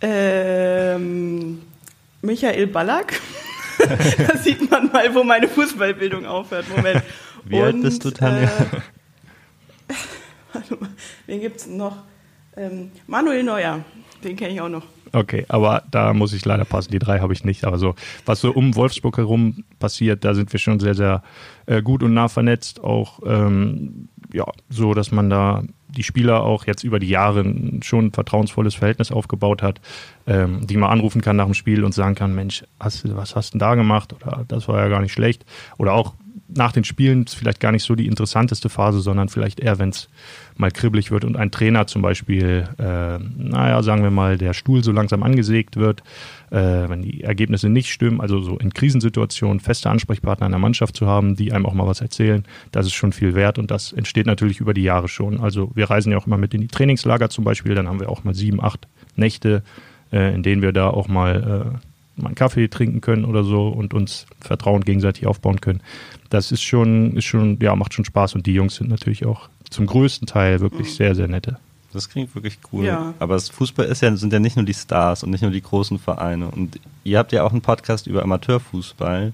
ähm, 0.00 1.62
Michael 2.22 2.66
Ballack. 2.66 3.20
da 4.28 4.36
sieht 4.38 4.70
man 4.70 4.90
mal, 4.92 5.14
wo 5.14 5.24
meine 5.24 5.48
Fußballbildung 5.48 6.26
aufhört. 6.26 6.66
Moment. 6.74 7.02
Wie 7.44 7.56
Und, 7.56 7.62
alt 7.62 7.82
bist 7.82 8.04
du, 8.04 8.10
Tanja? 8.10 8.48
Äh, 8.48 9.94
warte 10.52 10.76
mal, 10.76 10.90
wen 11.26 11.40
gibt's 11.40 11.66
noch? 11.66 12.02
Ähm, 12.56 12.90
Manuel 13.06 13.42
Neuer, 13.42 13.84
den 14.22 14.36
kenne 14.36 14.54
ich 14.54 14.60
auch 14.60 14.68
noch. 14.68 14.84
Okay, 15.12 15.44
aber 15.48 15.84
da 15.90 16.12
muss 16.12 16.32
ich 16.32 16.44
leider 16.44 16.64
passen. 16.64 16.90
Die 16.90 16.98
drei 16.98 17.20
habe 17.20 17.32
ich 17.32 17.44
nicht. 17.44 17.64
Aber 17.64 17.78
so, 17.78 17.94
was 18.26 18.40
so 18.40 18.50
um 18.50 18.74
Wolfsburg 18.74 19.16
herum 19.16 19.64
passiert, 19.78 20.24
da 20.24 20.34
sind 20.34 20.52
wir 20.52 20.58
schon 20.58 20.80
sehr, 20.80 20.94
sehr 20.94 21.22
äh, 21.66 21.82
gut 21.82 22.02
und 22.02 22.14
nah 22.14 22.28
vernetzt. 22.28 22.82
Auch 22.82 23.20
ähm, 23.24 24.08
ja, 24.32 24.44
so, 24.68 24.92
dass 24.92 25.12
man 25.12 25.30
da 25.30 25.62
die 25.86 26.02
Spieler 26.02 26.42
auch 26.42 26.66
jetzt 26.66 26.82
über 26.82 26.98
die 26.98 27.08
Jahre 27.08 27.44
schon 27.82 28.06
ein 28.06 28.12
vertrauensvolles 28.12 28.74
Verhältnis 28.74 29.12
aufgebaut 29.12 29.62
hat, 29.62 29.80
ähm, 30.26 30.66
die 30.66 30.76
man 30.76 30.90
anrufen 30.90 31.20
kann 31.20 31.36
nach 31.36 31.44
dem 31.44 31.54
Spiel 31.54 31.84
und 31.84 31.94
sagen 31.94 32.16
kann, 32.16 32.34
Mensch, 32.34 32.64
hast, 32.80 33.14
was 33.14 33.36
hast 33.36 33.54
du 33.54 33.58
denn 33.58 33.60
da 33.60 33.76
gemacht? 33.76 34.12
Oder 34.12 34.44
das 34.48 34.66
war 34.66 34.80
ja 34.80 34.88
gar 34.88 35.00
nicht 35.00 35.12
schlecht. 35.12 35.44
Oder 35.78 35.92
auch 35.92 36.14
nach 36.56 36.72
den 36.72 36.84
Spielen 36.84 37.26
vielleicht 37.26 37.60
gar 37.60 37.72
nicht 37.72 37.82
so 37.82 37.94
die 37.94 38.06
interessanteste 38.06 38.68
Phase, 38.68 39.00
sondern 39.00 39.28
vielleicht 39.28 39.60
eher, 39.60 39.78
wenn 39.78 39.90
es 39.90 40.08
mal 40.56 40.70
kribbelig 40.70 41.10
wird 41.10 41.24
und 41.24 41.36
ein 41.36 41.50
Trainer 41.50 41.86
zum 41.86 42.02
Beispiel, 42.02 42.68
äh, 42.78 43.18
naja, 43.18 43.82
sagen 43.82 44.02
wir 44.02 44.10
mal, 44.10 44.38
der 44.38 44.52
Stuhl 44.52 44.84
so 44.84 44.92
langsam 44.92 45.22
angesägt 45.22 45.76
wird, 45.76 46.02
äh, 46.50 46.88
wenn 46.88 47.02
die 47.02 47.22
Ergebnisse 47.22 47.68
nicht 47.68 47.90
stimmen, 47.90 48.20
also 48.20 48.40
so 48.40 48.56
in 48.58 48.72
Krisensituationen 48.72 49.60
feste 49.60 49.90
Ansprechpartner 49.90 50.46
in 50.46 50.52
der 50.52 50.60
Mannschaft 50.60 50.96
zu 50.96 51.06
haben, 51.06 51.36
die 51.36 51.52
einem 51.52 51.66
auch 51.66 51.74
mal 51.74 51.86
was 51.86 52.00
erzählen, 52.00 52.44
das 52.72 52.86
ist 52.86 52.94
schon 52.94 53.12
viel 53.12 53.34
wert 53.34 53.58
und 53.58 53.70
das 53.70 53.92
entsteht 53.92 54.26
natürlich 54.26 54.60
über 54.60 54.74
die 54.74 54.82
Jahre 54.82 55.08
schon. 55.08 55.40
Also 55.40 55.72
wir 55.74 55.90
reisen 55.90 56.12
ja 56.12 56.18
auch 56.18 56.26
immer 56.26 56.38
mit 56.38 56.54
in 56.54 56.60
die 56.60 56.68
Trainingslager 56.68 57.30
zum 57.30 57.44
Beispiel, 57.44 57.74
dann 57.74 57.88
haben 57.88 58.00
wir 58.00 58.08
auch 58.08 58.24
mal 58.24 58.34
sieben, 58.34 58.62
acht 58.62 58.86
Nächte, 59.16 59.62
äh, 60.12 60.34
in 60.34 60.42
denen 60.42 60.62
wir 60.62 60.72
da 60.72 60.88
auch 60.88 61.08
mal 61.08 61.76
äh, 61.76 61.93
mal 62.16 62.26
einen 62.28 62.34
Kaffee 62.34 62.68
trinken 62.68 63.00
können 63.00 63.24
oder 63.24 63.44
so 63.44 63.68
und 63.68 63.94
uns 63.94 64.26
Vertrauen 64.40 64.82
gegenseitig 64.82 65.26
aufbauen 65.26 65.60
können. 65.60 65.80
Das 66.30 66.52
ist 66.52 66.62
schon, 66.62 67.16
ist 67.16 67.24
schon, 67.24 67.58
ja, 67.60 67.74
macht 67.76 67.94
schon 67.94 68.04
Spaß 68.04 68.34
und 68.34 68.46
die 68.46 68.54
Jungs 68.54 68.76
sind 68.76 68.90
natürlich 68.90 69.26
auch 69.26 69.48
zum 69.70 69.86
größten 69.86 70.26
Teil 70.26 70.60
wirklich 70.60 70.88
mhm. 70.88 70.92
sehr, 70.92 71.14
sehr 71.14 71.28
nette. 71.28 71.58
Das 71.92 72.08
klingt 72.08 72.34
wirklich 72.34 72.58
cool. 72.72 72.84
Ja. 72.84 73.14
Aber 73.20 73.34
das 73.34 73.48
Fußball 73.50 73.86
ist 73.86 74.02
ja, 74.02 74.14
sind 74.16 74.32
ja 74.32 74.40
nicht 74.40 74.56
nur 74.56 74.64
die 74.64 74.74
Stars 74.74 75.22
und 75.22 75.30
nicht 75.30 75.42
nur 75.42 75.52
die 75.52 75.62
großen 75.62 75.98
Vereine. 76.00 76.48
Und 76.50 76.80
ihr 77.04 77.18
habt 77.18 77.30
ja 77.30 77.44
auch 77.44 77.52
einen 77.52 77.62
Podcast 77.62 78.08
über 78.08 78.22
Amateurfußball. 78.22 79.32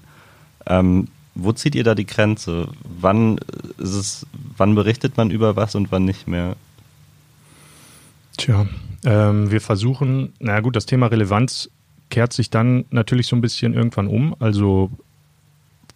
Ähm, 0.67 1.07
wo 1.33 1.51
zieht 1.53 1.73
ihr 1.73 1.83
da 1.83 1.95
die 1.95 2.05
Grenze? 2.05 2.67
Wann 2.99 3.39
ist 3.79 3.95
es, 3.95 4.27
wann 4.57 4.75
berichtet 4.75 5.17
man 5.17 5.31
über 5.31 5.55
was 5.55 5.73
und 5.73 5.91
wann 5.91 6.05
nicht 6.05 6.27
mehr? 6.27 6.55
Tja, 8.37 8.67
ähm, 9.05 9.49
wir 9.49 9.61
versuchen, 9.61 10.33
naja 10.39 10.59
gut, 10.59 10.75
das 10.75 10.85
Thema 10.85 11.07
Relevanz 11.07 11.69
kehrt 12.11 12.33
sich 12.33 12.51
dann 12.51 12.85
natürlich 12.91 13.25
so 13.25 13.35
ein 13.35 13.41
bisschen 13.41 13.73
irgendwann 13.73 14.07
um. 14.07 14.35
Also 14.39 14.91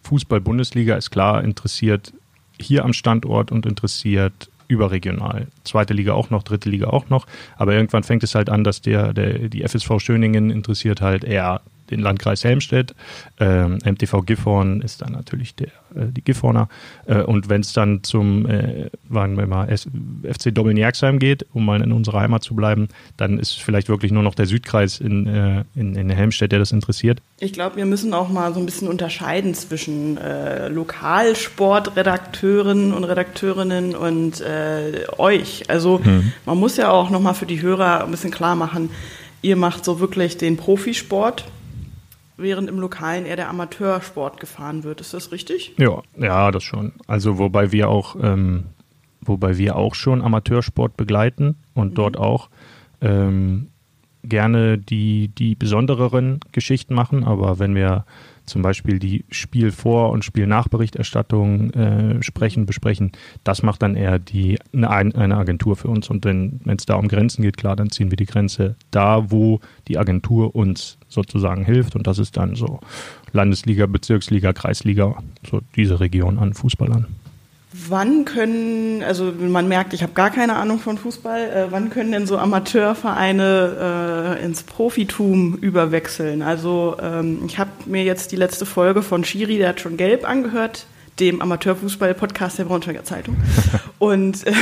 Fußball-Bundesliga 0.02 0.96
ist 0.96 1.10
klar 1.10 1.44
interessiert 1.44 2.12
hier 2.58 2.84
am 2.84 2.92
Standort 2.92 3.52
und 3.52 3.66
interessiert 3.66 4.50
überregional. 4.68 5.46
Zweite 5.62 5.94
Liga 5.94 6.14
auch 6.14 6.30
noch, 6.30 6.42
dritte 6.42 6.68
Liga 6.68 6.88
auch 6.88 7.08
noch. 7.08 7.26
Aber 7.56 7.74
irgendwann 7.74 8.02
fängt 8.02 8.24
es 8.24 8.34
halt 8.34 8.50
an, 8.50 8.64
dass 8.64 8.80
der, 8.80 9.12
der 9.12 9.48
die 9.48 9.62
FSV 9.62 9.98
Schöningen 9.98 10.50
interessiert 10.50 11.00
halt 11.00 11.22
eher 11.22 11.60
den 11.90 12.00
Landkreis 12.00 12.44
Helmstedt. 12.44 12.94
Ähm, 13.38 13.78
MTV 13.84 14.22
Gifhorn 14.22 14.80
ist 14.80 15.02
dann 15.02 15.12
natürlich 15.12 15.54
der, 15.54 15.68
äh, 15.94 16.06
die 16.10 16.22
Gifhorner. 16.22 16.68
Äh, 17.06 17.22
und 17.22 17.48
wenn 17.48 17.60
es 17.60 17.72
dann 17.72 18.02
zum, 18.02 18.46
äh, 18.46 18.90
waren 19.08 19.36
wir 19.36 19.46
mal, 19.46 19.68
S 19.68 19.88
FC 20.22 20.54
Dobbelnjerksheim 20.54 21.18
geht, 21.18 21.46
um 21.52 21.64
mal 21.64 21.82
in 21.82 21.92
unserer 21.92 22.20
Heimat 22.20 22.42
zu 22.42 22.54
bleiben, 22.54 22.88
dann 23.16 23.38
ist 23.38 23.62
vielleicht 23.62 23.88
wirklich 23.88 24.12
nur 24.12 24.22
noch 24.22 24.34
der 24.34 24.46
Südkreis 24.46 25.00
in, 25.00 25.26
äh, 25.26 25.64
in, 25.74 25.94
in 25.94 26.10
Helmstedt, 26.10 26.52
der 26.52 26.58
das 26.58 26.72
interessiert. 26.72 27.20
Ich 27.38 27.52
glaube, 27.52 27.76
wir 27.76 27.86
müssen 27.86 28.14
auch 28.14 28.28
mal 28.28 28.52
so 28.54 28.60
ein 28.60 28.66
bisschen 28.66 28.88
unterscheiden 28.88 29.54
zwischen 29.54 30.18
äh, 30.18 30.68
Lokalsportredakteuren 30.68 32.92
und 32.92 33.04
Redakteurinnen 33.04 33.94
und 33.94 34.40
äh, 34.40 35.04
euch. 35.18 35.64
Also 35.68 36.00
hm. 36.02 36.32
man 36.44 36.58
muss 36.58 36.76
ja 36.76 36.90
auch 36.90 37.10
nochmal 37.10 37.34
für 37.34 37.46
die 37.46 37.62
Hörer 37.62 38.04
ein 38.04 38.10
bisschen 38.10 38.30
klar 38.30 38.56
machen, 38.56 38.90
ihr 39.42 39.56
macht 39.56 39.84
so 39.84 40.00
wirklich 40.00 40.36
den 40.36 40.56
Profisport 40.56 41.46
während 42.36 42.68
im 42.68 42.78
Lokalen 42.78 43.26
eher 43.26 43.36
der 43.36 43.48
Amateursport 43.48 44.40
gefahren 44.40 44.84
wird. 44.84 45.00
Ist 45.00 45.14
das 45.14 45.32
richtig? 45.32 45.74
Ja, 45.78 46.02
ja, 46.16 46.50
das 46.50 46.62
schon. 46.62 46.92
Also 47.06 47.38
wobei 47.38 47.72
wir 47.72 47.88
auch, 47.88 48.16
ähm, 48.22 48.64
wobei 49.20 49.58
wir 49.58 49.76
auch 49.76 49.94
schon 49.94 50.22
Amateursport 50.22 50.96
begleiten 50.96 51.56
und 51.74 51.90
mhm. 51.90 51.94
dort 51.94 52.16
auch 52.16 52.48
ähm, 53.00 53.68
gerne 54.22 54.78
die, 54.78 55.28
die 55.28 55.54
besondereren 55.54 56.40
Geschichten 56.52 56.94
machen. 56.94 57.24
Aber 57.24 57.58
wenn 57.58 57.74
wir 57.74 58.04
zum 58.46 58.62
Beispiel 58.62 58.98
die 58.98 59.24
Spielvor- 59.30 60.10
und 60.10 60.24
Spielnachberichterstattung 60.24 61.70
äh, 61.70 62.22
sprechen, 62.22 62.66
besprechen. 62.66 63.12
Das 63.44 63.62
macht 63.62 63.82
dann 63.82 63.96
eher 63.96 64.18
die, 64.18 64.58
eine, 64.72 64.90
eine 64.90 65.36
Agentur 65.36 65.76
für 65.76 65.88
uns. 65.88 66.08
Und 66.08 66.24
wenn 66.24 66.60
es 66.66 66.86
da 66.86 66.94
um 66.94 67.08
Grenzen 67.08 67.42
geht, 67.42 67.56
klar, 67.56 67.76
dann 67.76 67.90
ziehen 67.90 68.10
wir 68.10 68.16
die 68.16 68.26
Grenze 68.26 68.76
da, 68.90 69.30
wo 69.30 69.60
die 69.88 69.98
Agentur 69.98 70.54
uns 70.54 70.98
sozusagen 71.08 71.64
hilft. 71.64 71.96
Und 71.96 72.06
das 72.06 72.18
ist 72.18 72.36
dann 72.36 72.54
so 72.54 72.80
Landesliga, 73.32 73.86
Bezirksliga, 73.86 74.52
Kreisliga, 74.52 75.22
so 75.48 75.60
diese 75.74 76.00
Region 76.00 76.38
an 76.38 76.54
Fußballern. 76.54 77.06
Wann 77.88 78.24
können, 78.24 79.02
also 79.02 79.32
man 79.36 79.68
merkt, 79.68 79.92
ich 79.92 80.02
habe 80.02 80.12
gar 80.12 80.30
keine 80.30 80.56
Ahnung 80.56 80.78
von 80.78 80.96
Fußball, 80.96 81.40
äh, 81.40 81.66
wann 81.70 81.90
können 81.90 82.12
denn 82.12 82.26
so 82.26 82.38
Amateurvereine 82.38 84.38
äh, 84.40 84.44
ins 84.44 84.62
Profitum 84.62 85.56
überwechseln? 85.56 86.42
Also 86.42 86.96
ähm, 87.02 87.42
ich 87.46 87.58
habe 87.58 87.70
mir 87.84 88.04
jetzt 88.04 88.32
die 88.32 88.36
letzte 88.36 88.64
Folge 88.64 89.02
von 89.02 89.24
Schiri, 89.24 89.58
der 89.58 89.70
hat 89.70 89.80
schon 89.80 89.96
gelb 89.96 90.26
angehört, 90.26 90.86
dem 91.20 91.42
Amateurfußball-Podcast 91.42 92.58
der 92.58 92.64
Braunschweiger 92.64 93.04
Zeitung. 93.04 93.36
Und 93.98 94.46
äh, 94.46 94.52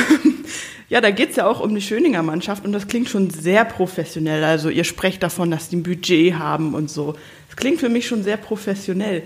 ja, 0.88 1.00
da 1.00 1.10
geht 1.10 1.30
es 1.30 1.36
ja 1.36 1.46
auch 1.46 1.60
um 1.60 1.74
die 1.74 1.82
Schöninger 1.82 2.22
Mannschaft 2.22 2.64
und 2.64 2.72
das 2.72 2.88
klingt 2.88 3.08
schon 3.08 3.30
sehr 3.30 3.64
professionell. 3.64 4.44
Also 4.44 4.68
ihr 4.68 4.84
sprecht 4.84 5.22
davon, 5.22 5.50
dass 5.50 5.68
die 5.68 5.76
ein 5.76 5.82
Budget 5.82 6.34
haben 6.34 6.74
und 6.74 6.90
so. 6.90 7.14
Das 7.48 7.56
klingt 7.56 7.80
für 7.80 7.88
mich 7.88 8.06
schon 8.06 8.22
sehr 8.22 8.36
professionell. 8.36 9.22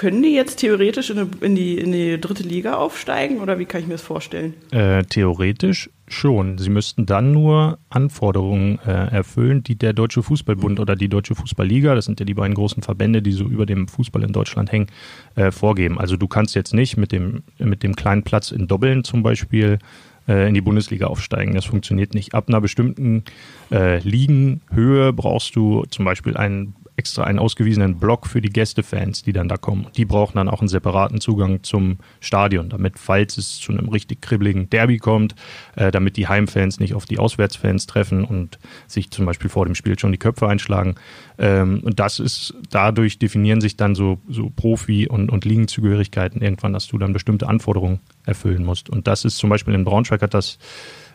Können 0.00 0.22
die 0.22 0.32
jetzt 0.32 0.56
theoretisch 0.60 1.10
in, 1.10 1.28
in, 1.42 1.54
die, 1.54 1.76
in 1.76 1.92
die 1.92 2.18
dritte 2.18 2.42
Liga 2.42 2.76
aufsteigen 2.78 3.38
oder 3.40 3.58
wie 3.58 3.66
kann 3.66 3.82
ich 3.82 3.86
mir 3.86 3.92
das 3.92 4.00
vorstellen? 4.00 4.54
Äh, 4.70 5.02
theoretisch 5.04 5.90
schon. 6.08 6.56
Sie 6.56 6.70
müssten 6.70 7.04
dann 7.04 7.32
nur 7.32 7.78
Anforderungen 7.90 8.78
äh, 8.78 8.92
erfüllen, 8.92 9.62
die 9.62 9.76
der 9.76 9.92
Deutsche 9.92 10.22
Fußballbund 10.22 10.80
oder 10.80 10.96
die 10.96 11.10
Deutsche 11.10 11.34
Fußballliga, 11.34 11.94
das 11.94 12.06
sind 12.06 12.18
ja 12.18 12.24
die 12.24 12.32
beiden 12.32 12.54
großen 12.54 12.82
Verbände, 12.82 13.20
die 13.20 13.32
so 13.32 13.44
über 13.44 13.66
dem 13.66 13.88
Fußball 13.88 14.22
in 14.22 14.32
Deutschland 14.32 14.72
hängen, 14.72 14.86
äh, 15.34 15.50
vorgeben. 15.50 15.98
Also 15.98 16.16
du 16.16 16.28
kannst 16.28 16.54
jetzt 16.54 16.72
nicht 16.72 16.96
mit 16.96 17.12
dem, 17.12 17.42
mit 17.58 17.82
dem 17.82 17.94
kleinen 17.94 18.22
Platz 18.22 18.52
in 18.52 18.68
Doppeln 18.68 19.04
zum 19.04 19.22
Beispiel 19.22 19.80
äh, 20.26 20.48
in 20.48 20.54
die 20.54 20.62
Bundesliga 20.62 21.08
aufsteigen. 21.08 21.54
Das 21.54 21.66
funktioniert 21.66 22.14
nicht. 22.14 22.32
Ab 22.32 22.48
einer 22.48 22.62
bestimmten 22.62 23.24
äh, 23.70 23.98
Ligenhöhe 23.98 25.12
brauchst 25.12 25.56
du 25.56 25.84
zum 25.90 26.06
Beispiel 26.06 26.38
einen 26.38 26.74
extra 27.00 27.24
einen 27.24 27.38
ausgewiesenen 27.38 27.98
Block 27.98 28.26
für 28.26 28.42
die 28.42 28.50
Gästefans, 28.50 29.22
die 29.22 29.32
dann 29.32 29.48
da 29.48 29.56
kommen. 29.56 29.86
Die 29.96 30.04
brauchen 30.04 30.36
dann 30.36 30.50
auch 30.50 30.60
einen 30.60 30.68
separaten 30.68 31.18
Zugang 31.18 31.62
zum 31.62 31.96
Stadion, 32.20 32.68
damit, 32.68 32.98
falls 32.98 33.38
es 33.38 33.58
zu 33.58 33.72
einem 33.72 33.88
richtig 33.88 34.20
kribbeligen 34.20 34.68
Derby 34.68 34.98
kommt, 34.98 35.34
äh, 35.76 35.90
damit 35.90 36.18
die 36.18 36.28
Heimfans 36.28 36.78
nicht 36.78 36.92
auf 36.92 37.06
die 37.06 37.18
Auswärtsfans 37.18 37.86
treffen 37.86 38.24
und 38.24 38.58
sich 38.86 39.10
zum 39.10 39.24
Beispiel 39.24 39.48
vor 39.48 39.64
dem 39.64 39.74
Spiel 39.74 39.98
schon 39.98 40.12
die 40.12 40.18
Köpfe 40.18 40.46
einschlagen. 40.46 40.96
Ähm, 41.38 41.80
und 41.82 41.98
das 41.98 42.20
ist, 42.20 42.54
dadurch 42.68 43.18
definieren 43.18 43.62
sich 43.62 43.78
dann 43.78 43.94
so, 43.94 44.18
so 44.28 44.50
Profi- 44.50 45.08
und, 45.08 45.30
und 45.30 45.46
Ligenzugehörigkeiten 45.46 46.42
irgendwann, 46.42 46.74
dass 46.74 46.86
du 46.86 46.98
dann 46.98 47.14
bestimmte 47.14 47.48
Anforderungen 47.48 48.00
erfüllen 48.26 48.62
musst. 48.62 48.90
Und 48.90 49.06
das 49.06 49.24
ist 49.24 49.38
zum 49.38 49.48
Beispiel 49.48 49.72
in 49.72 49.84
Braunschweig 49.84 50.20
hat 50.20 50.34
das, 50.34 50.58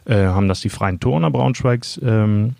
äh, 0.05 0.15
haben 0.15 0.47
das 0.47 0.61
die 0.61 0.69
Freien 0.69 0.99
Turner 0.99 1.29
Braunschweigs 1.29 2.01
ähm, 2.03 2.55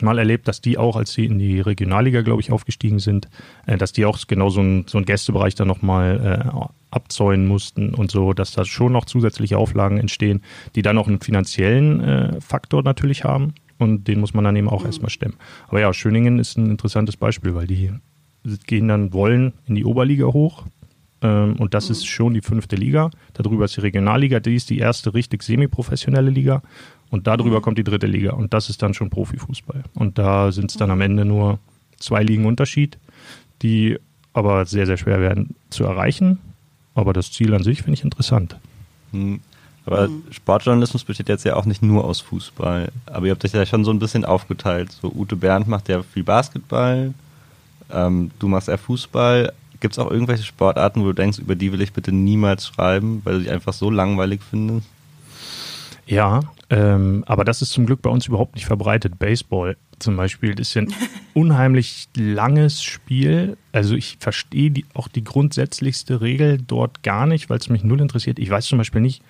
mal 0.00 0.18
erlebt, 0.18 0.48
dass 0.48 0.60
die 0.60 0.78
auch, 0.78 0.96
als 0.96 1.12
sie 1.12 1.26
in 1.26 1.38
die 1.38 1.60
Regionalliga, 1.60 2.22
glaube 2.22 2.40
ich, 2.40 2.50
aufgestiegen 2.50 2.98
sind, 2.98 3.28
äh, 3.66 3.76
dass 3.76 3.92
die 3.92 4.04
auch 4.04 4.18
genau 4.26 4.50
so 4.50 4.60
einen 4.60 4.86
so 4.86 5.00
Gästebereich 5.00 5.54
dann 5.54 5.68
nochmal 5.68 6.44
äh, 6.44 6.60
abzäunen 6.90 7.46
mussten 7.46 7.94
und 7.94 8.10
so, 8.10 8.32
dass 8.32 8.52
da 8.52 8.64
schon 8.64 8.92
noch 8.92 9.04
zusätzliche 9.04 9.58
Auflagen 9.58 9.98
entstehen, 9.98 10.42
die 10.74 10.82
dann 10.82 10.98
auch 10.98 11.08
einen 11.08 11.20
finanziellen 11.20 12.00
äh, 12.00 12.40
Faktor 12.40 12.82
natürlich 12.82 13.24
haben 13.24 13.54
und 13.78 14.08
den 14.08 14.20
muss 14.20 14.34
man 14.34 14.44
dann 14.44 14.56
eben 14.56 14.68
auch 14.68 14.80
mhm. 14.80 14.86
erstmal 14.86 15.10
stemmen. 15.10 15.34
Aber 15.68 15.80
ja, 15.80 15.92
Schöningen 15.92 16.38
ist 16.38 16.56
ein 16.56 16.70
interessantes 16.70 17.16
Beispiel, 17.16 17.54
weil 17.54 17.66
die 17.66 17.90
gehen 18.66 18.88
dann 18.88 19.12
wollen 19.12 19.52
in 19.66 19.74
die 19.74 19.84
Oberliga 19.84 20.26
hoch 20.26 20.64
ähm, 21.22 21.56
und 21.56 21.74
das 21.74 21.88
mhm. 21.88 21.92
ist 21.92 22.06
schon 22.06 22.34
die 22.34 22.40
fünfte 22.40 22.76
Liga. 22.76 23.10
Darüber 23.34 23.64
ist 23.64 23.76
die 23.76 23.80
Regionalliga, 23.80 24.40
die 24.40 24.56
ist 24.56 24.70
die 24.70 24.78
erste 24.78 25.14
richtig 25.14 25.42
semi-professionelle 25.42 26.30
Liga 26.30 26.62
und 27.12 27.26
darüber 27.26 27.58
mhm. 27.58 27.62
kommt 27.62 27.78
die 27.78 27.84
dritte 27.84 28.06
Liga. 28.06 28.32
Und 28.32 28.54
das 28.54 28.70
ist 28.70 28.82
dann 28.82 28.94
schon 28.94 29.10
Profifußball. 29.10 29.84
Und 29.94 30.18
da 30.18 30.50
sind 30.50 30.70
es 30.70 30.78
dann 30.78 30.90
am 30.90 31.02
Ende 31.02 31.26
nur 31.26 31.58
zwei 31.98 32.22
Ligen 32.22 32.46
Unterschied, 32.46 32.96
die 33.60 33.98
aber 34.32 34.64
sehr, 34.64 34.86
sehr 34.86 34.96
schwer 34.96 35.20
werden 35.20 35.54
zu 35.68 35.84
erreichen. 35.84 36.38
Aber 36.94 37.12
das 37.12 37.30
Ziel 37.30 37.54
an 37.54 37.62
sich 37.62 37.82
finde 37.82 37.98
ich 37.98 38.04
interessant. 38.04 38.56
Hm. 39.12 39.40
Aber 39.84 40.08
mhm. 40.08 40.22
Sportjournalismus 40.30 41.04
besteht 41.04 41.28
jetzt 41.28 41.44
ja 41.44 41.54
auch 41.56 41.66
nicht 41.66 41.82
nur 41.82 42.04
aus 42.04 42.22
Fußball. 42.22 42.90
Aber 43.04 43.26
ihr 43.26 43.32
habt 43.32 43.44
euch 43.44 43.52
ja 43.52 43.66
schon 43.66 43.84
so 43.84 43.90
ein 43.90 43.98
bisschen 43.98 44.24
aufgeteilt. 44.24 44.90
So 44.92 45.12
Ute 45.14 45.36
Bernd 45.36 45.68
macht 45.68 45.90
ja 45.90 46.02
viel 46.02 46.24
Basketball, 46.24 47.12
ähm, 47.90 48.30
du 48.38 48.48
machst 48.48 48.70
eher 48.70 48.78
Fußball. 48.78 49.52
Gibt 49.80 49.94
es 49.94 49.98
auch 49.98 50.10
irgendwelche 50.10 50.44
Sportarten, 50.44 51.02
wo 51.02 51.06
du 51.06 51.12
denkst, 51.12 51.40
über 51.40 51.56
die 51.56 51.72
will 51.72 51.82
ich 51.82 51.92
bitte 51.92 52.12
niemals 52.12 52.68
schreiben, 52.68 53.20
weil 53.24 53.34
du 53.34 53.40
dich 53.40 53.50
einfach 53.50 53.74
so 53.74 53.90
langweilig 53.90 54.40
findest? 54.48 54.86
Ja, 56.06 56.40
ähm, 56.70 57.22
aber 57.26 57.44
das 57.44 57.62
ist 57.62 57.70
zum 57.70 57.86
Glück 57.86 58.02
bei 58.02 58.10
uns 58.10 58.26
überhaupt 58.26 58.54
nicht 58.54 58.66
verbreitet. 58.66 59.18
Baseball 59.18 59.76
zum 59.98 60.16
Beispiel 60.16 60.54
das 60.54 60.68
ist 60.68 60.74
ja 60.74 60.82
ein 60.82 60.94
unheimlich 61.34 62.08
langes 62.16 62.82
Spiel. 62.82 63.56
Also 63.70 63.94
ich 63.94 64.16
verstehe 64.18 64.70
die, 64.70 64.84
auch 64.94 65.08
die 65.08 65.24
grundsätzlichste 65.24 66.20
Regel 66.20 66.58
dort 66.58 67.02
gar 67.02 67.26
nicht, 67.26 67.50
weil 67.50 67.58
es 67.58 67.68
mich 67.68 67.84
null 67.84 68.00
interessiert. 68.00 68.38
Ich 68.38 68.50
weiß 68.50 68.66
zum 68.66 68.78
Beispiel 68.78 69.00
nicht, 69.00 69.22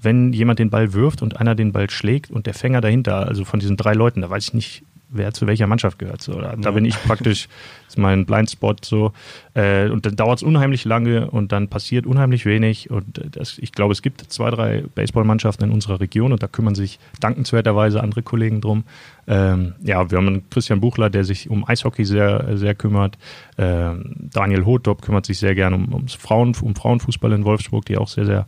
wenn 0.00 0.32
jemand 0.32 0.58
den 0.58 0.70
Ball 0.70 0.92
wirft 0.92 1.22
und 1.22 1.40
einer 1.40 1.54
den 1.54 1.72
Ball 1.72 1.90
schlägt 1.90 2.30
und 2.30 2.46
der 2.46 2.54
Fänger 2.54 2.80
dahinter, 2.80 3.26
also 3.26 3.44
von 3.44 3.58
diesen 3.58 3.76
drei 3.76 3.94
Leuten, 3.94 4.20
da 4.20 4.30
weiß 4.30 4.48
ich 4.48 4.54
nicht, 4.54 4.82
wer 5.08 5.32
zu 5.32 5.46
welcher 5.46 5.66
Mannschaft 5.66 5.98
gehört. 5.98 6.22
So, 6.22 6.40
da, 6.40 6.56
da 6.56 6.70
bin 6.70 6.84
ich 6.84 7.00
praktisch, 7.02 7.48
ist 7.88 7.98
mein 7.98 8.26
Blindspot 8.26 8.84
so. 8.84 9.12
Äh, 9.54 9.88
und 9.88 10.06
dann 10.06 10.16
dauert 10.16 10.38
es 10.38 10.42
unheimlich 10.42 10.84
lange 10.84 11.30
und 11.30 11.52
dann 11.52 11.68
passiert 11.68 12.06
unheimlich 12.06 12.46
wenig. 12.46 12.90
Und 12.90 13.18
äh, 13.18 13.30
das, 13.30 13.58
ich 13.58 13.72
glaube, 13.72 13.92
es 13.92 14.02
gibt 14.02 14.20
zwei, 14.20 14.50
drei 14.50 14.84
Baseballmannschaften 14.94 15.68
in 15.68 15.74
unserer 15.74 16.00
Region 16.00 16.32
und 16.32 16.42
da 16.42 16.48
kümmern 16.48 16.74
sich 16.74 16.98
dankenswerterweise 17.20 18.02
andere 18.02 18.22
Kollegen 18.22 18.60
drum. 18.60 18.84
Ähm, 19.26 19.74
ja, 19.82 20.10
wir 20.10 20.18
haben 20.18 20.26
einen 20.26 20.50
Christian 20.50 20.80
Buchler, 20.80 21.10
der 21.10 21.24
sich 21.24 21.48
um 21.48 21.66
Eishockey 21.66 22.04
sehr, 22.04 22.56
sehr 22.56 22.74
kümmert. 22.74 23.16
Ähm, 23.56 24.28
Daniel 24.32 24.66
Hotop 24.66 25.02
kümmert 25.02 25.26
sich 25.26 25.38
sehr 25.38 25.54
gerne 25.54 25.76
um, 25.76 25.92
ums 25.94 26.14
Frauen, 26.14 26.54
um 26.60 26.74
Frauenfußball 26.74 27.32
in 27.32 27.44
Wolfsburg, 27.44 27.84
die 27.86 27.96
auch 27.96 28.08
sehr, 28.08 28.26
sehr 28.26 28.46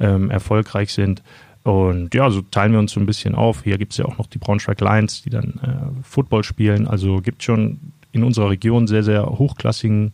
ähm, 0.00 0.30
erfolgreich 0.30 0.92
sind. 0.92 1.22
Und 1.64 2.14
ja, 2.14 2.30
so 2.30 2.40
teilen 2.42 2.72
wir 2.72 2.78
uns 2.78 2.92
so 2.92 3.00
ein 3.00 3.06
bisschen 3.06 3.34
auf. 3.34 3.64
Hier 3.64 3.78
gibt 3.78 3.92
es 3.92 3.98
ja 3.98 4.04
auch 4.04 4.18
noch 4.18 4.26
die 4.26 4.38
Braunschweig 4.38 4.80
Lions, 4.80 5.22
die 5.22 5.30
dann 5.30 5.60
äh, 5.62 6.02
Football 6.02 6.44
spielen. 6.44 6.86
Also 6.86 7.20
gibt 7.20 7.42
schon 7.42 7.78
in 8.12 8.24
unserer 8.24 8.50
Region 8.50 8.86
sehr, 8.86 9.02
sehr 9.02 9.26
hochklassigen 9.26 10.12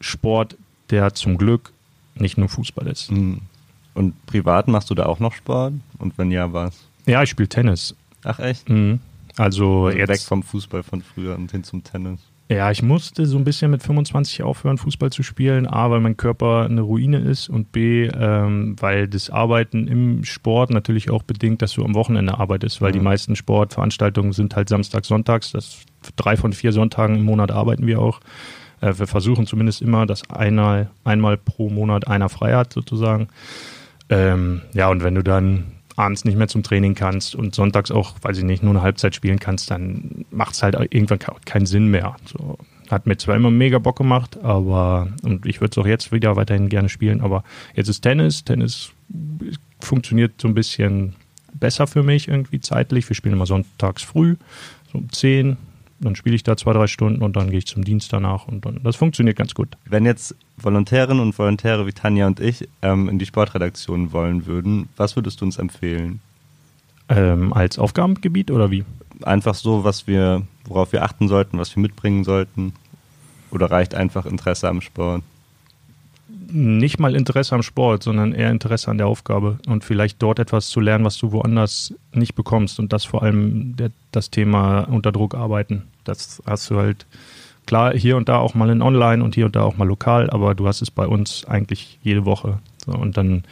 Sport, 0.00 0.56
der 0.90 1.14
zum 1.14 1.38
Glück 1.38 1.72
nicht 2.14 2.38
nur 2.38 2.48
Fußball 2.48 2.86
ist. 2.86 3.10
Mhm. 3.10 3.40
Und 3.94 4.26
privat 4.26 4.68
machst 4.68 4.90
du 4.90 4.94
da 4.94 5.06
auch 5.06 5.20
noch 5.20 5.32
Sport? 5.32 5.74
Und 5.98 6.18
wenn 6.18 6.30
ja, 6.30 6.52
was? 6.52 6.86
Ja, 7.06 7.22
ich 7.22 7.30
spiele 7.30 7.48
Tennis. 7.48 7.94
Ach 8.24 8.38
echt? 8.40 8.68
Mhm. 8.68 9.00
Also, 9.36 9.86
also 9.86 9.98
jetzt 9.98 10.08
weg 10.08 10.20
vom 10.20 10.42
Fußball 10.42 10.82
von 10.82 11.02
früher 11.02 11.36
und 11.36 11.50
hin 11.50 11.62
zum 11.62 11.84
Tennis. 11.84 12.20
Ja, 12.48 12.70
ich 12.70 12.80
musste 12.80 13.26
so 13.26 13.38
ein 13.38 13.44
bisschen 13.44 13.72
mit 13.72 13.82
25 13.82 14.44
aufhören, 14.44 14.78
Fußball 14.78 15.10
zu 15.10 15.24
spielen. 15.24 15.66
A, 15.66 15.90
weil 15.90 15.98
mein 15.98 16.16
Körper 16.16 16.66
eine 16.66 16.80
Ruine 16.80 17.18
ist 17.18 17.48
und 17.48 17.72
B, 17.72 18.06
ähm, 18.06 18.76
weil 18.78 19.08
das 19.08 19.30
Arbeiten 19.30 19.88
im 19.88 20.22
Sport 20.22 20.70
natürlich 20.70 21.10
auch 21.10 21.24
bedingt, 21.24 21.60
dass 21.60 21.72
du 21.72 21.84
am 21.84 21.94
Wochenende 21.94 22.38
arbeitest, 22.38 22.80
weil 22.80 22.90
ja. 22.90 22.92
die 22.92 23.00
meisten 23.00 23.34
Sportveranstaltungen 23.34 24.32
sind 24.32 24.54
halt 24.54 24.68
Samstag, 24.68 25.04
Sonntags. 25.04 25.50
Das 25.50 25.80
drei 26.14 26.36
von 26.36 26.52
vier 26.52 26.70
Sonntagen 26.70 27.16
im 27.16 27.24
Monat 27.24 27.50
arbeiten 27.50 27.84
wir 27.84 28.00
auch. 28.00 28.20
Äh, 28.80 28.96
wir 28.96 29.08
versuchen 29.08 29.48
zumindest 29.48 29.82
immer, 29.82 30.06
dass 30.06 30.30
einmal, 30.30 30.90
einmal 31.02 31.36
pro 31.36 31.68
Monat 31.68 32.06
einer 32.06 32.28
frei 32.28 32.54
hat, 32.54 32.72
sozusagen. 32.72 33.26
Ähm, 34.08 34.62
ja, 34.72 34.88
und 34.88 35.02
wenn 35.02 35.16
du 35.16 35.24
dann 35.24 35.64
abends 35.96 36.24
nicht 36.24 36.36
mehr 36.36 36.48
zum 36.48 36.62
Training 36.62 36.94
kannst 36.94 37.34
und 37.34 37.54
sonntags 37.54 37.90
auch, 37.90 38.14
weiß 38.22 38.38
ich 38.38 38.44
nicht, 38.44 38.62
nur 38.62 38.72
eine 38.72 38.82
Halbzeit 38.82 39.14
spielen 39.14 39.38
kannst, 39.38 39.70
dann 39.70 40.26
macht 40.30 40.54
es 40.54 40.62
halt 40.62 40.74
irgendwann 40.74 41.18
keinen 41.44 41.66
Sinn 41.66 41.88
mehr. 41.88 42.16
So, 42.26 42.58
hat 42.90 43.06
mir 43.06 43.16
zwar 43.16 43.34
immer 43.34 43.50
mega 43.50 43.78
Bock 43.78 43.96
gemacht, 43.96 44.38
aber 44.42 45.08
und 45.22 45.46
ich 45.46 45.60
würde 45.60 45.72
es 45.72 45.78
auch 45.78 45.86
jetzt 45.86 46.12
wieder 46.12 46.36
weiterhin 46.36 46.68
gerne 46.68 46.88
spielen, 46.88 47.20
aber 47.20 47.44
jetzt 47.74 47.88
ist 47.88 48.02
Tennis. 48.02 48.44
Tennis 48.44 48.90
funktioniert 49.80 50.40
so 50.40 50.48
ein 50.48 50.54
bisschen 50.54 51.16
besser 51.54 51.86
für 51.86 52.02
mich 52.02 52.28
irgendwie 52.28 52.60
zeitlich. 52.60 53.08
Wir 53.08 53.16
spielen 53.16 53.34
immer 53.34 53.46
sonntags 53.46 54.02
früh, 54.02 54.36
so 54.92 54.98
um 54.98 55.10
10, 55.10 55.56
dann 55.98 56.16
spiele 56.16 56.36
ich 56.36 56.42
da 56.42 56.56
zwei, 56.56 56.72
drei 56.72 56.86
Stunden 56.86 57.22
und 57.22 57.36
dann 57.36 57.50
gehe 57.50 57.58
ich 57.58 57.66
zum 57.66 57.84
Dienst 57.84 58.12
danach 58.12 58.46
und 58.48 58.64
dann, 58.64 58.80
das 58.82 58.96
funktioniert 58.96 59.36
ganz 59.36 59.54
gut. 59.54 59.76
Wenn 59.84 60.04
jetzt 60.04 60.34
Volontärinnen 60.56 61.20
und 61.22 61.38
Volontäre 61.38 61.86
wie 61.86 61.92
Tanja 61.92 62.26
und 62.26 62.40
ich 62.40 62.68
ähm, 62.82 63.08
in 63.08 63.18
die 63.18 63.26
Sportredaktion 63.26 64.12
wollen 64.12 64.46
würden, 64.46 64.88
was 64.96 65.16
würdest 65.16 65.40
du 65.40 65.44
uns 65.44 65.58
empfehlen? 65.58 66.20
Ähm, 67.08 67.52
als 67.52 67.78
Aufgabengebiet 67.78 68.50
oder 68.50 68.70
wie? 68.70 68.84
Einfach 69.22 69.54
so, 69.54 69.84
was 69.84 70.06
wir, 70.06 70.42
worauf 70.64 70.92
wir 70.92 71.02
achten 71.02 71.28
sollten, 71.28 71.58
was 71.58 71.74
wir 71.74 71.80
mitbringen 71.80 72.24
sollten. 72.24 72.74
Oder 73.50 73.70
reicht 73.70 73.94
einfach 73.94 74.26
Interesse 74.26 74.68
am 74.68 74.80
Sport? 74.80 75.22
Nicht 76.48 76.98
mal 76.98 77.14
Interesse 77.14 77.54
am 77.54 77.62
Sport, 77.62 78.02
sondern 78.02 78.32
eher 78.32 78.50
Interesse 78.50 78.90
an 78.90 78.98
der 78.98 79.06
Aufgabe 79.06 79.58
und 79.66 79.84
vielleicht 79.84 80.22
dort 80.22 80.38
etwas 80.38 80.68
zu 80.68 80.80
lernen, 80.80 81.04
was 81.04 81.18
du 81.18 81.32
woanders 81.32 81.94
nicht 82.12 82.34
bekommst. 82.34 82.78
Und 82.78 82.92
das 82.92 83.04
vor 83.04 83.22
allem 83.22 83.76
der, 83.76 83.90
das 84.12 84.30
Thema 84.30 84.82
unter 84.82 85.12
Druck 85.12 85.34
arbeiten. 85.34 85.84
Das 86.04 86.42
hast 86.46 86.70
du 86.70 86.76
halt 86.76 87.06
klar 87.66 87.94
hier 87.94 88.16
und 88.16 88.28
da 88.28 88.38
auch 88.38 88.54
mal 88.54 88.70
in 88.70 88.82
Online 88.82 89.22
und 89.22 89.34
hier 89.34 89.46
und 89.46 89.56
da 89.56 89.62
auch 89.62 89.76
mal 89.76 89.86
lokal, 89.86 90.30
aber 90.30 90.54
du 90.54 90.66
hast 90.66 90.82
es 90.82 90.90
bei 90.90 91.06
uns 91.06 91.44
eigentlich 91.46 91.98
jede 92.02 92.24
Woche. 92.24 92.60
So, 92.84 92.92
und 92.92 93.16
dann 93.16 93.44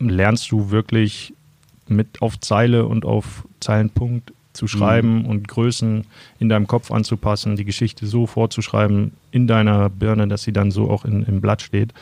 lernst 0.00 0.50
du 0.50 0.70
wirklich 0.70 1.32
mit 1.86 2.22
auf 2.22 2.40
Zeile 2.40 2.86
und 2.86 3.04
auf 3.04 3.44
Zeilenpunkt 3.60 4.32
zu 4.52 4.66
schreiben 4.66 5.20
mhm. 5.20 5.26
und 5.26 5.48
Größen 5.48 6.04
in 6.38 6.48
deinem 6.48 6.66
Kopf 6.66 6.90
anzupassen, 6.90 7.56
die 7.56 7.64
Geschichte 7.64 8.06
so 8.06 8.26
vorzuschreiben 8.26 9.12
in 9.30 9.46
deiner 9.46 9.88
Birne, 9.88 10.26
dass 10.28 10.42
sie 10.42 10.52
dann 10.52 10.70
so 10.70 10.90
auch 10.90 11.04
in, 11.04 11.24
im 11.24 11.40
Blatt 11.40 11.62
steht. 11.62 11.92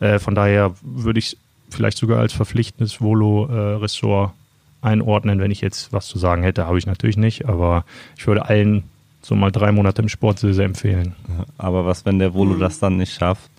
Äh, 0.00 0.18
von 0.18 0.34
daher 0.34 0.74
würde 0.82 1.18
ich 1.18 1.36
vielleicht 1.70 1.98
sogar 1.98 2.20
als 2.20 2.32
verpflichtendes 2.32 3.00
Volo-Ressort 3.00 4.30
äh, 4.30 4.86
einordnen, 4.86 5.40
wenn 5.40 5.50
ich 5.50 5.60
jetzt 5.60 5.92
was 5.92 6.06
zu 6.06 6.18
sagen 6.18 6.42
hätte. 6.42 6.66
Habe 6.66 6.78
ich 6.78 6.86
natürlich 6.86 7.16
nicht, 7.16 7.48
aber 7.48 7.84
ich 8.16 8.26
würde 8.26 8.48
allen 8.48 8.84
so 9.22 9.34
mal 9.34 9.50
drei 9.50 9.72
Monate 9.72 10.02
im 10.02 10.08
Sport 10.08 10.38
sehr, 10.38 10.52
sehr 10.52 10.66
empfehlen. 10.66 11.14
aber 11.56 11.86
was, 11.86 12.04
wenn 12.04 12.18
der 12.18 12.34
Volo 12.34 12.54
mhm. 12.54 12.60
das 12.60 12.78
dann 12.78 12.98
nicht 12.98 13.14
schafft? 13.14 13.50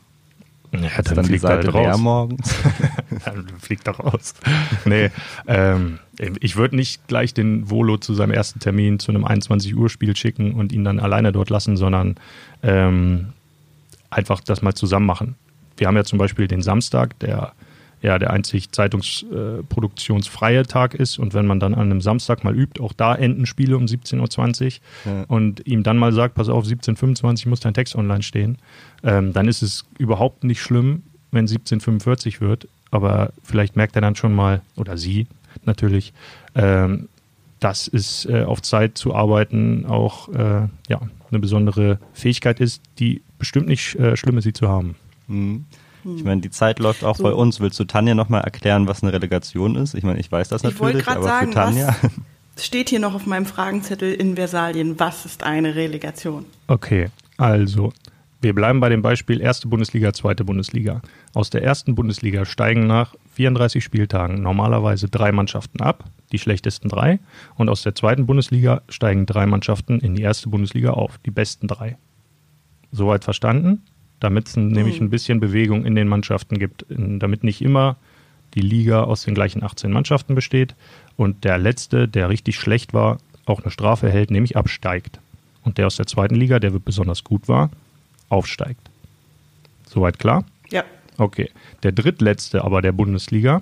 Ja, 0.71 1.01
dann, 1.01 1.15
dann 1.15 1.25
fliegt 1.25 1.43
er 1.43 1.49
halt 1.49 1.73
raus. 1.73 1.97
morgens. 1.97 2.55
dann 3.25 3.47
fliegt 3.59 3.87
er 3.87 3.95
raus. 3.95 4.33
Nee, 4.83 5.09
ähm, 5.47 5.99
ich 6.39 6.55
würde 6.55 6.75
nicht 6.75 7.07
gleich 7.07 7.33
den 7.33 7.69
Volo 7.69 7.97
zu 7.97 8.13
seinem 8.13 8.31
ersten 8.31 8.59
Termin 8.59 8.99
zu 8.99 9.11
einem 9.11 9.25
21 9.25 9.75
Uhr 9.75 9.89
Spiel 9.89 10.15
schicken 10.15 10.53
und 10.53 10.71
ihn 10.71 10.83
dann 10.83 10.99
alleine 10.99 11.31
dort 11.31 11.49
lassen, 11.49 11.77
sondern 11.77 12.15
ähm, 12.63 13.33
einfach 14.09 14.39
das 14.41 14.61
mal 14.61 14.73
zusammen 14.73 15.05
machen. 15.05 15.35
Wir 15.77 15.87
haben 15.87 15.95
ja 15.95 16.03
zum 16.03 16.19
Beispiel 16.19 16.47
den 16.47 16.61
Samstag, 16.61 17.19
der 17.19 17.53
ja 18.01 18.19
der 18.19 18.31
einzig 18.31 18.71
zeitungsproduktionsfreie 18.71 20.63
Tag 20.65 20.93
ist. 20.93 21.17
Und 21.17 21.33
wenn 21.33 21.45
man 21.47 21.59
dann 21.59 21.73
an 21.73 21.91
einem 21.91 22.01
Samstag 22.01 22.43
mal 22.43 22.55
übt, 22.55 22.81
auch 22.81 22.93
da 22.93 23.15
enden 23.15 23.45
Spiele 23.45 23.75
um 23.77 23.85
17.20 23.85 24.65
Uhr 24.65 25.11
ja. 25.11 25.23
und 25.27 25.65
ihm 25.65 25.83
dann 25.83 25.97
mal 25.97 26.13
sagt, 26.13 26.35
pass 26.35 26.47
auf, 26.49 26.65
17.25 26.65 27.45
Uhr 27.45 27.49
muss 27.49 27.59
dein 27.59 27.73
Text 27.73 27.95
online 27.95 28.21
stehen, 28.23 28.57
ähm, 29.03 29.33
dann 29.33 29.47
ist 29.47 29.61
es 29.63 29.85
überhaupt 29.97 30.43
nicht 30.43 30.61
schlimm, 30.61 31.03
wenn 31.31 31.47
17.45 31.47 32.41
Uhr 32.41 32.49
wird. 32.49 32.67
Aber 32.91 33.33
vielleicht 33.43 33.75
merkt 33.75 33.95
er 33.95 34.01
dann 34.01 34.15
schon 34.15 34.33
mal, 34.33 34.61
oder 34.75 34.97
sie 34.97 35.27
natürlich, 35.63 36.13
ähm, 36.55 37.09
dass 37.59 37.87
es 37.87 38.25
äh, 38.25 38.43
auf 38.43 38.61
Zeit 38.61 38.97
zu 38.97 39.15
arbeiten 39.15 39.85
auch 39.85 40.29
äh, 40.29 40.67
ja, 40.89 41.01
eine 41.31 41.39
besondere 41.39 41.99
Fähigkeit 42.13 42.59
ist, 42.59 42.81
die 42.99 43.21
bestimmt 43.39 43.67
nicht 43.67 43.95
äh, 43.95 44.15
schlimm 44.15 44.37
ist, 44.37 44.43
sie 44.43 44.53
zu 44.53 44.67
haben. 44.67 44.95
Mhm. 45.27 45.65
Ich 46.17 46.23
meine, 46.23 46.39
die 46.41 46.51
Zeit 46.51 46.77
läuft 46.77 47.03
auch 47.03 47.17
so. 47.17 47.23
bei 47.23 47.31
uns. 47.33 47.59
Willst 47.59 47.79
du 47.79 47.85
Tanja 47.85 48.13
nochmal 48.13 48.41
erklären, 48.41 48.87
was 48.87 49.01
eine 49.01 49.11
Relegation 49.11 49.75
ist? 49.75 49.95
Ich 49.95 50.03
meine, 50.03 50.19
ich 50.19 50.31
weiß 50.31 50.49
das 50.49 50.63
ich 50.63 50.77
natürlich, 50.77 51.07
aber 51.07 51.23
sagen, 51.23 51.47
für 51.47 51.53
Tanja. 51.53 51.95
steht 52.59 52.89
hier 52.89 52.99
noch 52.99 53.15
auf 53.15 53.25
meinem 53.25 53.45
Fragenzettel 53.45 54.13
in 54.13 54.35
Versalien, 54.35 54.99
was 54.99 55.25
ist 55.25 55.43
eine 55.43 55.75
Relegation? 55.75 56.45
Okay, 56.67 57.09
also 57.37 57.91
wir 58.41 58.53
bleiben 58.53 58.79
bei 58.79 58.89
dem 58.89 59.01
Beispiel 59.01 59.41
erste 59.41 59.67
Bundesliga, 59.67 60.13
zweite 60.13 60.43
Bundesliga. 60.43 61.01
Aus 61.33 61.49
der 61.49 61.63
ersten 61.63 61.95
Bundesliga 61.95 62.45
steigen 62.45 62.85
nach 62.85 63.15
34 63.33 63.83
Spieltagen 63.83 64.41
normalerweise 64.41 65.09
drei 65.09 65.31
Mannschaften 65.31 65.81
ab, 65.81 66.03
die 66.31 66.39
schlechtesten 66.39 66.89
drei. 66.89 67.19
Und 67.55 67.69
aus 67.69 67.83
der 67.83 67.95
zweiten 67.95 68.25
Bundesliga 68.25 68.81
steigen 68.89 69.25
drei 69.25 69.45
Mannschaften 69.45 69.99
in 69.99 70.15
die 70.15 70.21
erste 70.21 70.49
Bundesliga 70.49 70.91
auf, 70.91 71.17
die 71.25 71.31
besten 71.31 71.67
drei. 71.67 71.97
Soweit 72.91 73.23
verstanden? 73.23 73.81
damit 74.19 74.47
es 74.47 74.57
nämlich 74.57 74.99
mhm. 74.99 75.07
ein 75.07 75.09
bisschen 75.09 75.39
Bewegung 75.39 75.85
in 75.85 75.95
den 75.95 76.07
Mannschaften 76.07 76.57
gibt, 76.57 76.85
damit 76.89 77.43
nicht 77.43 77.61
immer 77.61 77.97
die 78.53 78.61
Liga 78.61 79.03
aus 79.03 79.23
den 79.23 79.35
gleichen 79.35 79.63
18 79.63 79.91
Mannschaften 79.91 80.35
besteht 80.35 80.75
und 81.17 81.43
der 81.43 81.57
letzte, 81.57 82.07
der 82.07 82.29
richtig 82.29 82.57
schlecht 82.57 82.93
war, 82.93 83.17
auch 83.45 83.61
eine 83.61 83.71
Strafe 83.71 84.07
erhält, 84.07 84.31
nämlich 84.31 84.55
absteigt. 84.55 85.19
Und 85.63 85.77
der 85.77 85.87
aus 85.87 85.97
der 85.97 86.07
zweiten 86.07 86.35
Liga, 86.35 86.59
der 86.59 86.71
besonders 86.71 87.23
gut 87.23 87.47
war, 87.47 87.69
aufsteigt. 88.29 88.89
Soweit 89.87 90.19
klar? 90.19 90.45
Ja. 90.69 90.83
Okay. 91.17 91.49
Der 91.83 91.91
drittletzte 91.91 92.63
aber 92.63 92.81
der 92.81 92.91
Bundesliga, 92.91 93.61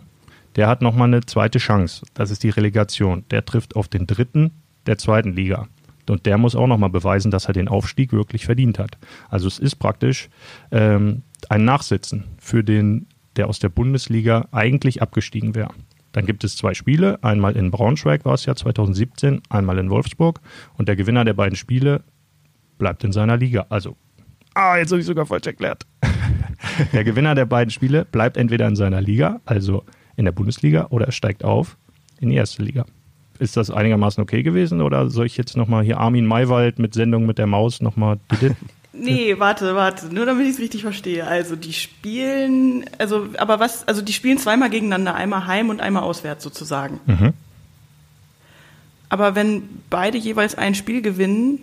der 0.55 0.67
hat 0.67 0.81
nochmal 0.81 1.07
eine 1.07 1.21
zweite 1.21 1.59
Chance. 1.59 2.05
Das 2.13 2.31
ist 2.31 2.43
die 2.43 2.49
Relegation. 2.49 3.25
Der 3.31 3.45
trifft 3.45 3.75
auf 3.75 3.87
den 3.87 4.07
dritten 4.07 4.51
der 4.85 4.97
zweiten 4.97 5.33
Liga. 5.33 5.67
Und 6.09 6.25
der 6.25 6.37
muss 6.37 6.55
auch 6.55 6.67
nochmal 6.67 6.89
beweisen, 6.89 7.31
dass 7.31 7.45
er 7.45 7.53
den 7.53 7.67
Aufstieg 7.67 8.11
wirklich 8.11 8.45
verdient 8.45 8.77
hat. 8.77 8.97
Also 9.29 9.47
es 9.47 9.57
ist 9.59 9.75
praktisch 9.75 10.29
ähm, 10.71 11.21
ein 11.49 11.65
Nachsitzen 11.65 12.25
für 12.37 12.63
den, 12.63 13.07
der 13.35 13.47
aus 13.47 13.59
der 13.59 13.69
Bundesliga 13.69 14.47
eigentlich 14.51 15.01
abgestiegen 15.01 15.55
wäre. 15.55 15.73
Dann 16.11 16.25
gibt 16.25 16.43
es 16.43 16.57
zwei 16.57 16.73
Spiele. 16.73 17.23
Einmal 17.23 17.55
in 17.55 17.71
Braunschweig 17.71 18.25
war 18.25 18.35
es 18.35 18.45
ja 18.45 18.55
2017, 18.55 19.41
einmal 19.49 19.79
in 19.79 19.89
Wolfsburg. 19.89 20.41
Und 20.77 20.87
der 20.87 20.95
Gewinner 20.95 21.25
der 21.25 21.33
beiden 21.33 21.55
Spiele 21.55 22.03
bleibt 22.77 23.03
in 23.03 23.11
seiner 23.11 23.37
Liga. 23.37 23.65
Also, 23.69 23.95
ah, 24.53 24.77
jetzt 24.77 24.91
habe 24.91 24.99
ich 24.99 25.05
sogar 25.05 25.25
falsch 25.25 25.47
erklärt. 25.47 25.85
der 26.93 27.03
Gewinner 27.03 27.35
der 27.35 27.45
beiden 27.45 27.71
Spiele 27.71 28.05
bleibt 28.05 28.37
entweder 28.37 28.67
in 28.67 28.75
seiner 28.75 29.01
Liga, 29.01 29.41
also 29.45 29.83
in 30.15 30.25
der 30.25 30.31
Bundesliga, 30.31 30.87
oder 30.89 31.05
er 31.05 31.11
steigt 31.11 31.43
auf 31.43 31.77
in 32.19 32.29
die 32.29 32.35
erste 32.35 32.63
Liga. 32.63 32.85
Ist 33.39 33.57
das 33.57 33.71
einigermaßen 33.71 34.21
okay 34.21 34.43
gewesen 34.43 34.81
oder 34.81 35.09
soll 35.09 35.25
ich 35.25 35.37
jetzt 35.37 35.57
nochmal 35.57 35.83
hier 35.83 35.97
Armin 35.99 36.25
Maywald 36.25 36.79
mit 36.79 36.93
Sendung 36.93 37.25
mit 37.25 37.37
der 37.37 37.47
Maus 37.47 37.81
nochmal. 37.81 38.19
nee, 38.93 39.35
warte, 39.39 39.75
warte, 39.75 40.13
nur 40.13 40.25
damit 40.25 40.45
ich 40.45 40.53
es 40.53 40.59
richtig 40.59 40.83
verstehe. 40.83 41.25
Also 41.25 41.55
die 41.55 41.73
spielen, 41.73 42.85
also 42.99 43.27
aber 43.37 43.59
was, 43.59 43.87
also 43.87 44.01
die 44.01 44.13
spielen 44.13 44.37
zweimal 44.37 44.69
gegeneinander, 44.69 45.15
einmal 45.15 45.47
heim 45.47 45.69
und 45.69 45.81
einmal 45.81 46.03
auswärts 46.03 46.43
sozusagen. 46.43 46.99
Mhm. 47.07 47.33
Aber 49.09 49.35
wenn 49.35 49.63
beide 49.89 50.17
jeweils 50.17 50.55
ein 50.55 50.73
Spiel 50.73 51.01
gewinnen, 51.01 51.59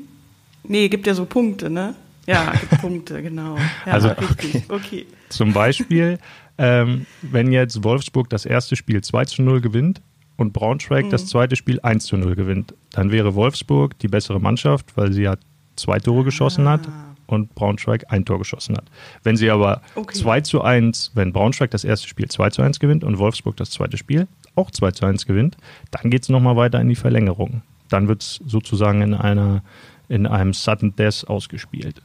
nee, 0.62 0.88
gibt 0.88 1.06
ja 1.06 1.14
so 1.14 1.24
Punkte, 1.24 1.70
ne? 1.70 1.94
Ja, 2.30 2.52
Punkte, 2.80 3.22
genau. 3.22 3.56
Ja, 3.86 3.92
Also, 3.92 4.08
richtig. 4.08 4.62
Okay. 4.68 5.06
Zum 5.28 5.52
Beispiel, 5.52 6.18
ähm, 6.58 7.06
wenn 7.22 7.52
jetzt 7.52 7.82
Wolfsburg 7.84 8.30
das 8.30 8.44
erste 8.46 8.76
Spiel 8.76 9.02
2 9.02 9.24
zu 9.24 9.42
0 9.42 9.60
gewinnt 9.60 10.00
und 10.36 10.52
Braunschweig 10.52 11.10
das 11.10 11.26
zweite 11.26 11.56
Spiel 11.56 11.80
1 11.80 12.04
zu 12.04 12.16
0 12.16 12.34
gewinnt, 12.36 12.74
dann 12.92 13.10
wäre 13.10 13.34
Wolfsburg 13.34 13.98
die 13.98 14.08
bessere 14.08 14.40
Mannschaft, 14.40 14.96
weil 14.96 15.12
sie 15.12 15.22
ja 15.22 15.36
zwei 15.76 15.98
Tore 15.98 16.24
geschossen 16.24 16.68
hat 16.68 16.82
und 17.26 17.54
Braunschweig 17.54 18.06
ein 18.08 18.24
Tor 18.24 18.38
geschossen 18.38 18.76
hat. 18.76 18.84
Wenn 19.22 19.36
sie 19.36 19.50
aber 19.50 19.82
Okay. 19.94 20.16
2 20.18 20.40
zu 20.42 20.62
1, 20.62 21.12
wenn 21.14 21.32
Braunschweig 21.32 21.70
das 21.70 21.84
erste 21.84 22.08
Spiel 22.08 22.28
2 22.28 22.50
zu 22.50 22.62
1 22.62 22.80
gewinnt 22.80 23.04
und 23.04 23.18
Wolfsburg 23.18 23.56
das 23.56 23.70
zweite 23.70 23.96
Spiel 23.96 24.26
auch 24.56 24.70
2 24.70 24.90
zu 24.92 25.06
1 25.06 25.26
gewinnt, 25.26 25.56
dann 25.90 26.10
geht 26.10 26.22
es 26.24 26.28
nochmal 26.28 26.56
weiter 26.56 26.80
in 26.80 26.88
die 26.88 26.96
Verlängerung. 26.96 27.62
Dann 27.88 28.08
wird 28.08 28.22
es 28.22 28.40
sozusagen 28.46 29.02
in 29.02 29.14
einer 29.14 29.62
in 30.08 30.26
einem 30.26 30.52
Sudden 30.52 30.96
Death 30.96 31.24
ausgespielt. 31.28 32.02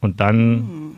Und 0.00 0.20
dann 0.20 0.96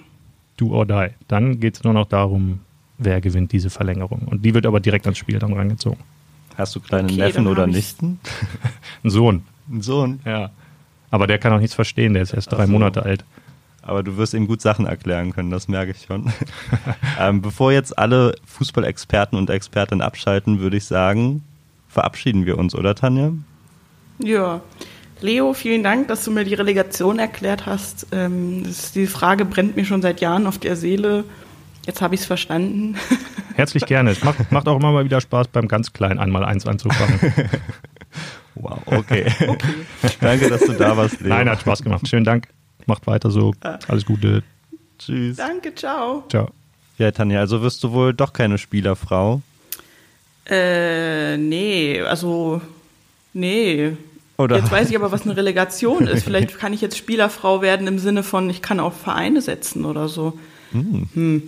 do 0.56 0.72
or 0.72 0.86
die. 0.86 1.08
Dann 1.28 1.60
geht 1.60 1.76
es 1.76 1.84
nur 1.84 1.92
noch 1.92 2.06
darum, 2.06 2.60
wer 2.98 3.20
gewinnt 3.20 3.52
diese 3.52 3.70
Verlängerung. 3.70 4.20
Und 4.26 4.44
die 4.44 4.54
wird 4.54 4.66
aber 4.66 4.80
direkt 4.80 5.06
ans 5.06 5.18
Spiel 5.18 5.38
dann 5.38 5.52
rangezogen. 5.52 5.98
Hast 6.56 6.74
du 6.76 6.80
kleine 6.80 7.08
Okay, 7.08 7.16
Neffen 7.16 7.46
oder. 7.46 7.66
Nichten? 7.66 8.20
Ein 9.04 9.10
Sohn, 9.10 9.42
Ein 9.70 9.82
Sohn. 9.82 10.20
ja. 10.24 10.50
Aber 11.10 11.26
der 11.26 11.38
kann 11.38 11.52
auch 11.52 11.58
nichts 11.58 11.74
verstehen, 11.74 12.14
der 12.14 12.22
ist 12.22 12.32
erst 12.32 12.50
drei 12.52 12.64
so. 12.66 12.72
Monate 12.72 13.02
alt. 13.02 13.24
Aber 13.82 14.02
du 14.02 14.16
wirst 14.16 14.32
ihm 14.32 14.46
gut 14.46 14.62
Sachen 14.62 14.86
erklären 14.86 15.32
können, 15.32 15.50
das 15.50 15.68
merke 15.68 15.90
ich 15.90 16.02
schon. 16.06 16.32
ähm, 17.20 17.42
bevor 17.42 17.72
jetzt 17.72 17.98
alle 17.98 18.34
Fußballexperten 18.46 19.36
und 19.36 19.50
Expertinnen 19.50 20.00
abschalten, 20.00 20.60
würde 20.60 20.76
ich 20.78 20.84
sagen, 20.84 21.42
verabschieden 21.88 22.46
wir 22.46 22.56
uns, 22.56 22.74
oder 22.74 22.94
Tanja? 22.94 23.32
Ja. 24.20 24.60
Leo, 25.22 25.52
vielen 25.54 25.82
Dank, 25.82 26.08
dass 26.08 26.24
du 26.24 26.30
mir 26.30 26.44
die 26.44 26.54
Relegation 26.54 27.18
erklärt 27.18 27.66
hast. 27.66 28.06
Ähm, 28.12 28.64
das, 28.64 28.92
die 28.92 29.06
Frage 29.06 29.44
brennt 29.44 29.76
mir 29.76 29.84
schon 29.84 30.02
seit 30.02 30.20
Jahren 30.20 30.46
auf 30.46 30.58
der 30.58 30.76
Seele. 30.76 31.24
Jetzt 31.86 32.00
habe 32.00 32.14
ich 32.14 32.22
es 32.22 32.26
verstanden. 32.26 32.96
Herzlich 33.54 33.86
gerne. 33.86 34.10
Es 34.10 34.22
macht, 34.24 34.50
macht 34.52 34.68
auch 34.68 34.76
immer 34.76 34.92
mal 34.92 35.04
wieder 35.04 35.20
Spaß, 35.20 35.48
beim 35.48 35.68
ganz 35.68 35.92
Kleinen 35.92 36.18
einmal 36.18 36.44
eins 36.44 36.66
anzufangen. 36.66 37.20
Wow, 38.54 38.82
okay. 38.84 39.32
Danke, 40.20 40.50
dass 40.50 40.60
du 40.60 40.72
da 40.72 40.94
warst, 40.94 41.20
Leo. 41.20 41.30
Nein, 41.30 41.48
hat 41.48 41.62
Spaß 41.62 41.82
gemacht. 41.82 42.06
Schönen 42.06 42.24
Dank. 42.24 42.48
Macht 42.84 43.06
weiter 43.06 43.30
so. 43.30 43.54
Alles 43.88 44.04
Gute. 44.04 44.42
Tschüss. 44.98 45.38
Danke, 45.38 45.74
ciao. 45.74 46.24
Ciao. 46.28 46.50
Ja, 46.98 47.10
Tanja, 47.10 47.40
also 47.40 47.62
wirst 47.62 47.82
du 47.82 47.92
wohl 47.92 48.12
doch 48.12 48.32
keine 48.32 48.58
Spielerfrau. 48.58 49.40
Äh, 50.46 51.36
nee, 51.38 52.02
also, 52.02 52.60
nee. 53.32 53.96
Oder? 54.42 54.56
Jetzt 54.56 54.70
weiß 54.70 54.90
ich 54.90 54.96
aber, 54.96 55.12
was 55.12 55.22
eine 55.22 55.36
Relegation 55.36 56.06
ist. 56.06 56.24
Vielleicht 56.24 56.58
kann 56.58 56.72
ich 56.72 56.80
jetzt 56.80 56.98
Spielerfrau 56.98 57.62
werden 57.62 57.86
im 57.86 57.98
Sinne 57.98 58.22
von, 58.22 58.50
ich 58.50 58.62
kann 58.62 58.80
auf 58.80 59.00
Vereine 59.00 59.40
setzen 59.40 59.84
oder 59.84 60.08
so. 60.08 60.38
Hm. 60.72 61.42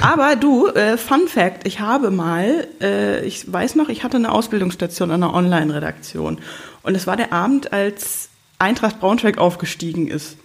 Aber 0.00 0.36
du, 0.36 0.68
äh, 0.68 0.96
Fun 0.96 1.28
Fact, 1.28 1.66
ich 1.66 1.80
habe 1.80 2.10
mal, 2.10 2.68
äh, 2.80 3.24
ich 3.24 3.50
weiß 3.50 3.74
noch, 3.74 3.88
ich 3.88 4.04
hatte 4.04 4.16
eine 4.16 4.32
Ausbildungsstation 4.32 5.10
an 5.10 5.22
einer 5.22 5.34
Online-Redaktion. 5.34 6.38
Und 6.82 6.94
es 6.94 7.06
war 7.06 7.16
der 7.16 7.32
Abend, 7.32 7.72
als 7.72 8.28
Eintracht 8.58 9.00
Braunschweig 9.00 9.38
aufgestiegen 9.38 10.08
ist. 10.08 10.36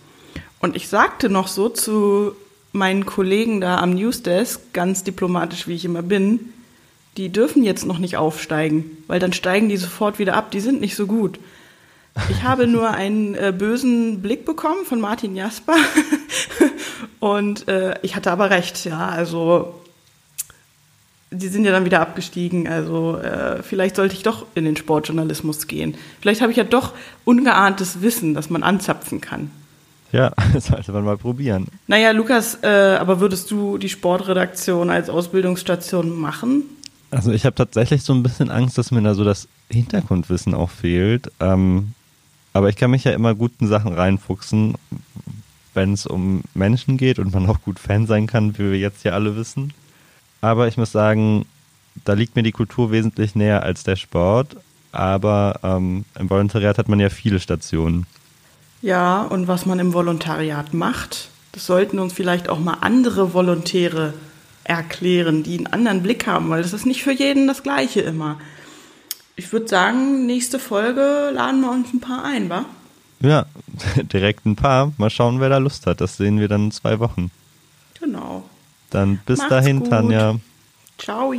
Und 0.60 0.76
ich 0.76 0.88
sagte 0.88 1.30
noch 1.30 1.48
so 1.48 1.70
zu 1.70 2.36
meinen 2.72 3.06
Kollegen 3.06 3.62
da 3.62 3.78
am 3.78 3.94
Newsdesk, 3.94 4.74
ganz 4.74 5.04
diplomatisch 5.04 5.68
wie 5.68 5.76
ich 5.76 5.86
immer 5.86 6.02
bin, 6.02 6.54
die 7.18 7.30
dürfen 7.30 7.64
jetzt 7.64 7.86
noch 7.86 7.98
nicht 8.00 8.18
aufsteigen, 8.18 8.86
weil 9.08 9.20
dann 9.20 9.34
steigen 9.34 9.70
die 9.70 9.78
sofort 9.78 10.20
wieder 10.20 10.36
ab, 10.36 10.52
die 10.52 10.60
sind 10.60 10.80
nicht 10.80 10.96
so 10.96 11.08
gut. 11.08 11.40
Ich 12.30 12.44
habe 12.44 12.68
nur 12.68 12.92
einen 12.92 13.36
äh, 13.36 13.54
bösen 13.58 14.22
Blick 14.22 14.46
bekommen 14.46 14.86
von 14.86 15.02
Martin 15.02 15.36
Jasper 15.36 15.76
und 17.20 17.68
äh, 17.68 17.96
ich 18.04 18.16
hatte 18.16 18.32
aber 18.32 18.50
recht, 18.50 18.86
ja, 18.86 19.10
also 19.10 19.82
die 21.32 21.50
sind 21.50 21.66
ja 21.66 21.72
dann 21.72 21.86
wieder 21.86 22.00
abgestiegen, 22.00 22.68
also 22.68 23.18
äh, 23.18 23.62
vielleicht 23.62 23.98
sollte 23.98 24.16
ich 24.16 24.24
doch 24.24 24.46
in 24.56 24.64
den 24.64 24.78
Sportjournalismus 24.78 25.68
gehen. 25.68 25.96
Vielleicht 26.22 26.42
habe 26.42 26.52
ich 26.52 26.58
ja 26.58 26.64
doch 26.64 26.94
ungeahntes 27.26 28.02
Wissen, 28.02 28.34
das 28.34 28.50
man 28.50 28.64
anzapfen 28.64 29.20
kann. 29.20 29.52
Ja, 30.12 30.32
das 30.54 30.68
sollte 30.68 30.92
man 30.94 31.04
mal 31.04 31.18
probieren. 31.18 31.68
Naja, 31.88 32.12
Lukas, 32.12 32.60
äh, 32.64 32.98
aber 33.00 33.20
würdest 33.20 33.52
du 33.52 33.78
die 33.78 33.90
Sportredaktion 33.90 34.90
als 34.90 35.10
Ausbildungsstation 35.10 36.18
machen? 36.18 36.64
Also 37.12 37.32
ich 37.32 37.46
habe 37.46 37.56
tatsächlich 37.56 38.04
so 38.04 38.14
ein 38.14 38.24
bisschen 38.24 38.52
Angst, 38.52 38.78
dass 38.78 38.92
mir 38.92 39.02
da 39.02 39.14
so 39.14 39.24
das 39.24 39.48
Hintergrundwissen 39.70 40.54
auch 40.54 40.70
fehlt. 40.70 41.32
Ähm, 41.40 41.94
aber 42.54 42.70
ich 42.70 42.76
kann 42.76 42.92
mich 42.92 43.04
ja 43.04 43.12
immer 43.12 43.36
guten 43.36 43.68
Sachen 43.68 43.94
reinfuchsen, 43.94 44.76
wenn 45.74 45.94
es 45.94 46.06
um 46.06 46.42
Menschen 46.54 46.98
geht 46.98 47.20
und 47.20 47.34
man 47.34 47.48
auch 47.48 47.62
gut 47.62 47.80
Fan 47.80 48.08
sein 48.08 48.28
kann, 48.28 48.58
wie 48.58 48.72
wir 48.72 48.80
jetzt 48.80 49.04
ja 49.04 49.14
alle 49.14 49.36
wissen. 49.36 49.74
Aber 50.42 50.68
ich 50.68 50.78
muss 50.78 50.92
sagen, 50.92 51.46
da 52.04 52.14
liegt 52.14 52.36
mir 52.36 52.44
die 52.44 52.52
Kultur 52.52 52.92
wesentlich 52.92 53.36
näher 53.36 53.64
als 53.64 53.84
der 53.84 53.96
Sport. 53.96 54.58
Aber 54.92 55.60
ähm, 55.64 56.06
im 56.18 56.30
Volontariat 56.30 56.78
hat 56.78 56.90
man 56.90 57.00
ja 57.00 57.10
viele 57.10 57.40
Stationen. 57.40 58.06
Ja, 58.82 59.22
und 59.24 59.48
was 59.48 59.66
man 59.66 59.80
im 59.80 59.94
Volontariat 59.94 60.74
macht, 60.74 61.30
das 61.52 61.66
sollten 61.66 62.00
uns 62.00 62.14
vielleicht 62.14 62.50
auch 62.50 62.60
mal 62.60 62.78
andere 62.82 63.34
Volontäre 63.34 64.14
erklären, 64.68 65.44
die 65.44 65.58
einen 65.58 65.68
anderen 65.68 66.04
Blick 66.04 66.28
haben, 66.28 66.50
weil 66.50 66.62
das 66.62 66.74
ist 66.74 66.86
nicht 66.86 67.04
für 67.04 67.14
jeden 67.14 67.48
das 67.48 67.64
Gleiche 67.64 68.02
immer. 68.02 68.40
Ich 69.36 69.52
würde 69.54 69.68
sagen, 69.68 70.26
nächste 70.26 70.60
Folge 70.60 71.32
laden 71.34 71.62
wir 71.62 71.72
uns 71.72 71.94
ein 71.94 72.00
paar 72.00 72.24
ein, 72.24 72.50
wa? 72.50 72.66
Ja, 73.20 73.46
direkt 73.96 74.46
ein 74.46 74.56
paar. 74.56 74.94
Mal 74.98 75.10
schauen, 75.10 75.40
wer 75.40 75.50
da 75.50 75.58
Lust 75.58 75.88
hat. 75.88 76.02
Das 76.02 76.18
sehen 76.18 76.40
wir 76.40 76.48
dann 76.48 76.66
in 76.66 76.72
zwei 76.72 77.00
Wochen. 77.00 77.32
Genau. 78.00 78.44
Dann 78.90 79.20
bis 79.26 79.40
Macht's 79.40 79.50
dahin, 79.50 79.80
gut. 79.80 79.90
Tanja. 79.90 80.36
Ciao. 80.98 81.34